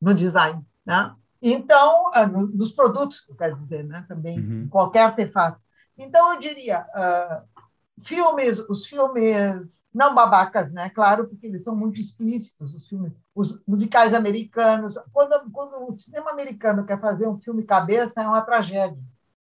[0.00, 0.64] no design.
[0.84, 1.14] Né?
[1.40, 4.04] Então, ah, nos produtos, eu quero dizer, né?
[4.08, 4.68] também, uhum.
[4.68, 5.60] qualquer artefato.
[5.96, 10.90] Então, eu diria, uh, filmes, os filmes não babacas, né?
[10.90, 14.98] Claro, porque eles são muito explícitos, os filmes, os musicais americanos.
[15.12, 19.02] Quando, quando o cinema americano quer fazer um filme cabeça, é uma tragédia.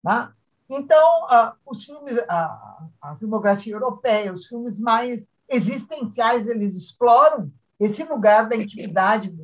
[0.05, 0.31] Né?
[0.71, 8.05] Então, uh, os filmes, a, a filmografia europeia, os filmes mais existenciais, eles exploram esse
[8.05, 9.37] lugar da intimidade,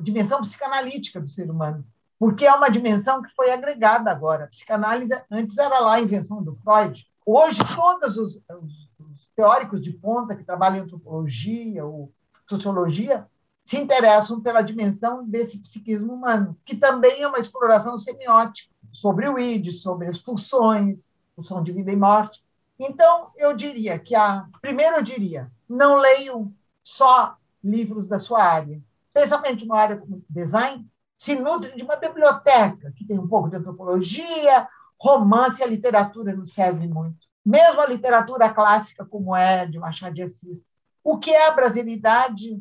[0.00, 1.84] dimensão psicanalítica do ser humano,
[2.18, 4.44] porque é uma dimensão que foi agregada agora.
[4.44, 7.06] A psicanálise antes era lá a invenção do Freud.
[7.26, 12.12] Hoje, todos os, os, os teóricos de ponta que trabalham em antropologia ou
[12.48, 13.26] sociologia
[13.64, 19.38] se interessam pela dimensão desse psiquismo humano, que também é uma exploração semiótica sobre o
[19.38, 22.44] id, sobre as pulsões, pulsão de vida e morte.
[22.78, 28.80] Então, eu diria que a primeiro eu diria, não leiam só livros da sua área
[29.14, 30.86] especialmente uma área como design,
[31.16, 34.68] se nutre de uma biblioteca que tem um pouco de antropologia,
[35.00, 37.26] romance, a literatura nos serve muito.
[37.44, 40.68] Mesmo a literatura clássica, como é de Machado de Assis.
[41.02, 42.60] O que é a brasilidade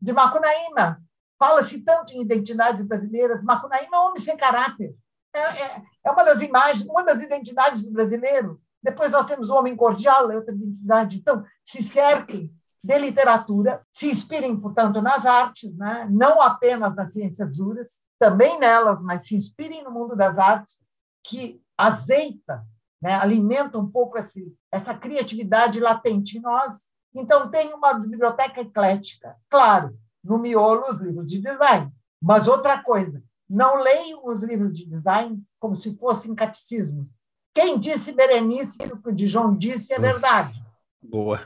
[0.00, 1.02] de Macunaíma?
[1.38, 3.42] Fala-se tanto em identidades brasileiras.
[3.42, 4.94] Macunaíma é um homem sem caráter.
[5.32, 8.60] É, é, é, uma das imagens, uma das identidades do brasileiro.
[8.82, 11.16] Depois nós temos o homem cordial, é outra identidade.
[11.16, 12.52] Então, se cerquem
[12.82, 16.06] de literatura, se inspirem, portanto, nas artes, né?
[16.10, 20.78] não apenas nas ciências duras, também nelas, mas se inspirem no mundo das artes,
[21.24, 22.64] que azeita,
[23.00, 23.14] né?
[23.14, 26.86] alimenta um pouco esse, essa criatividade latente em nós.
[27.14, 29.36] Então, tem uma biblioteca eclética.
[29.48, 31.92] Claro, no miolo, os livros de design.
[32.20, 37.08] Mas outra coisa, não leiam os livros de design como se fossem catecismos.
[37.54, 40.62] Quem disse Berenice que o que o Dijon disse é verdade.
[41.02, 41.40] Boa.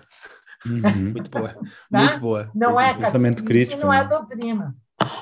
[0.67, 1.13] Uhum.
[1.13, 1.55] Muito boa.
[1.91, 1.99] Tá?
[1.99, 2.51] Muito boa.
[2.55, 4.09] Não é pensamento crítico, não é né?
[4.09, 4.77] doutrina.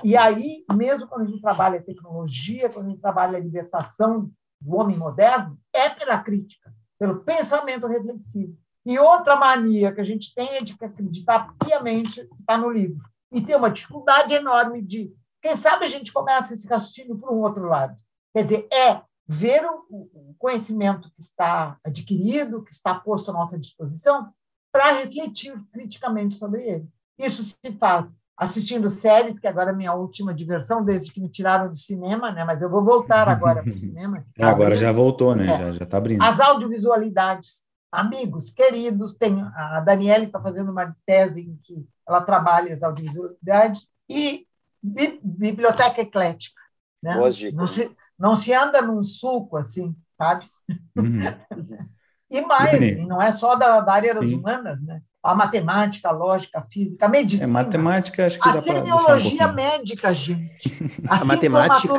[0.05, 4.30] E aí, mesmo quando a gente trabalha tecnologia, quando a gente trabalha a libertação
[4.61, 8.57] do homem moderno, é pela crítica, pelo pensamento reflexivo.
[8.84, 13.05] E outra mania que a gente tem é de acreditar piamente está no livro.
[13.32, 15.14] E tem uma dificuldade enorme de.
[15.43, 17.97] Quem sabe a gente começa esse raciocínio por um outro lado.
[18.34, 24.32] Quer dizer, é ver o conhecimento que está adquirido, que está posto à nossa disposição,
[24.73, 26.89] para refletir criticamente sobre ele.
[27.18, 28.11] Isso se faz
[28.41, 32.43] assistindo séries, que agora é minha última diversão, desde que me tiraram do cinema, né?
[32.43, 34.25] mas eu vou voltar agora para o cinema.
[34.39, 35.45] É, agora já voltou, né?
[35.45, 35.59] É.
[35.59, 36.23] Já, já tá abrindo.
[36.23, 37.66] As audiovisualidades.
[37.93, 43.89] Amigos, queridos, tem, a Daniele está fazendo uma tese em que ela trabalha as audiovisualidades
[44.09, 44.47] e
[44.83, 46.61] bi, biblioteca eclética.
[47.03, 47.14] Né?
[47.16, 47.55] Boas dicas.
[47.55, 50.49] Não se, não se anda num suco assim, sabe?
[50.97, 51.18] Uhum.
[52.31, 54.37] e mais, e não é só da, da área das Sim.
[54.37, 55.01] humanas, né?
[55.22, 57.45] a matemática, a lógica, a física, a medicina.
[57.45, 60.91] É, matemática, acho que a semiologia um médica, gente.
[61.07, 61.93] A, a matemática.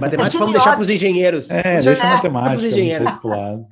[0.00, 1.50] matemática, vamos deixar para os engenheiros.
[1.50, 2.56] É, deixa a matemática.
[2.56, 3.08] Os engenheiros.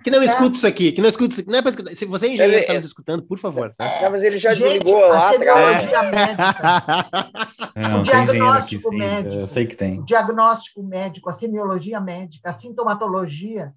[0.04, 0.24] Que não é.
[0.24, 1.50] escuta isso aqui, que não escuta isso aqui.
[1.50, 1.96] Não é escutar.
[1.96, 3.74] Se você é engenheiro e está nos escutando, por favor.
[3.76, 3.84] Tá?
[3.84, 6.10] É, mas ele já gente, desligou lá a semiologia é.
[6.12, 7.30] médica.
[7.90, 9.34] Não, o diagnóstico aqui, médico.
[9.34, 9.98] Eu sei que tem.
[9.98, 13.72] O diagnóstico médico, a semiologia médica, a sintomatologia,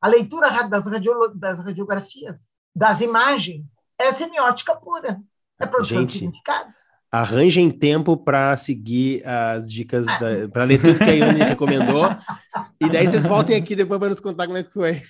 [0.00, 0.84] a leitura das,
[1.34, 2.36] das radiografias,
[2.74, 3.64] das imagens
[3.98, 5.20] é semiótica pura.
[5.60, 6.76] É produção Gente, de significados.
[7.10, 10.06] Arranjem tempo para seguir as dicas,
[10.52, 12.04] para ler tudo que a Ione recomendou.
[12.80, 15.02] E daí vocês voltem aqui depois para nos contar como é que foi.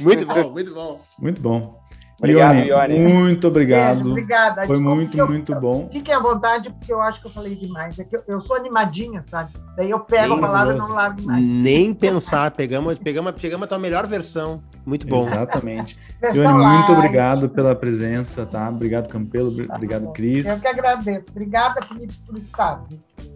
[0.00, 1.00] Muito bom, muito bom.
[1.18, 1.85] Muito bom.
[2.18, 2.98] Obrigado, Ione.
[2.98, 3.96] Muito obrigado.
[3.96, 4.66] Beijo, obrigada.
[4.66, 5.88] Foi muito, muito bom.
[5.92, 7.98] Fiquem à vontade, porque eu acho que eu falei demais.
[7.98, 9.52] É que eu, eu sou animadinha, sabe?
[9.76, 11.46] Daí eu pego Nem a palavra e não largo mais.
[11.46, 12.50] Nem pensar.
[12.52, 14.62] Pegamos, pegamos, pegamos a tua melhor versão.
[14.86, 15.26] Muito bom.
[15.26, 15.98] Exatamente.
[16.34, 18.68] Ione, muito obrigado pela presença, tá?
[18.70, 19.48] Obrigado, Campelo.
[19.48, 20.46] Obrigado, Cris.
[20.46, 21.26] Eu que agradeço.
[21.30, 22.82] Obrigada, Felipe, por estar.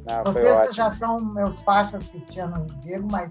[0.08, 3.30] Ah, Vocês já são meus faixas, Cristiano e Diego, mas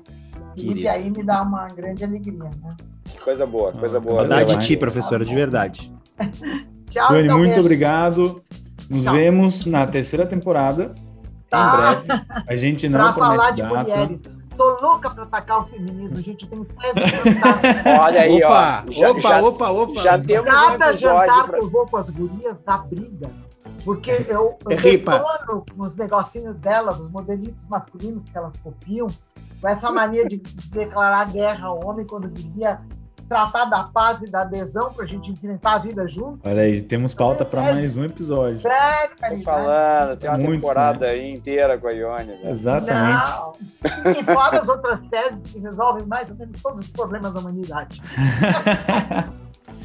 [0.55, 2.75] Felipe aí me dá uma grande alegria, né?
[3.23, 4.15] Coisa boa, coisa ah, boa.
[4.17, 5.91] Saudade de ti, professora, de verdade.
[6.89, 7.61] Tchau, Dani, então, muito beijo.
[7.61, 8.43] obrigado.
[8.89, 9.13] Nos Tchau.
[9.13, 10.93] vemos na terceira temporada.
[11.49, 11.97] Tá.
[12.01, 12.25] Em breve.
[12.47, 13.75] A gente não pra falar de data.
[13.75, 14.21] mulheres.
[14.57, 16.59] Tô louca para atacar o feminismo, a gente tem
[17.97, 18.91] Olha aí, opa, ó.
[18.91, 20.01] Já, opa, já, opa, opa.
[20.01, 21.57] Já temos Cada um jantar pra...
[21.57, 23.31] que eu vou com as gurias dá briga.
[23.85, 29.07] Porque eu, eu detono os negocinhos delas, os modelitos masculinos que elas copiam,
[29.61, 30.37] com essa mania de
[30.71, 32.81] declarar guerra ao homem quando devia
[33.29, 36.39] tratar da paz e da adesão para a gente enfrentar a vida junto.
[36.43, 38.61] Olha aí, temos pauta para mais um episódio.
[38.61, 41.11] Tô falando, tem uma Muitos, temporada né?
[41.11, 42.27] aí inteira com a Ione.
[42.27, 42.39] Né?
[42.45, 43.29] Exatamente.
[43.29, 44.11] Não.
[44.11, 48.01] E fora as outras teses que resolvem mais ou menos todos os problemas da humanidade.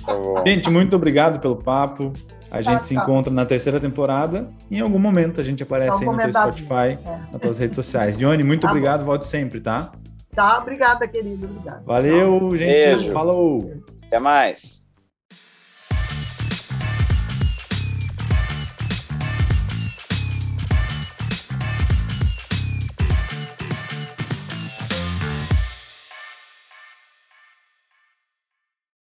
[0.04, 2.12] Tá gente, muito obrigado pelo papo.
[2.50, 3.02] A gente tá, se tá.
[3.02, 4.48] encontra na terceira temporada.
[4.70, 7.18] E em algum momento a gente aparece aí no teu Spotify, é.
[7.32, 8.18] nas tuas redes sociais.
[8.18, 9.00] Dione, muito tá obrigado.
[9.00, 9.06] Bom.
[9.06, 9.92] Volte sempre, tá?
[10.34, 11.46] Tá, obrigada, querido.
[11.46, 11.84] Obrigado.
[11.84, 12.68] Valeu, gente.
[12.68, 13.12] Beijo.
[13.12, 13.72] Falou.
[14.06, 14.83] Até mais.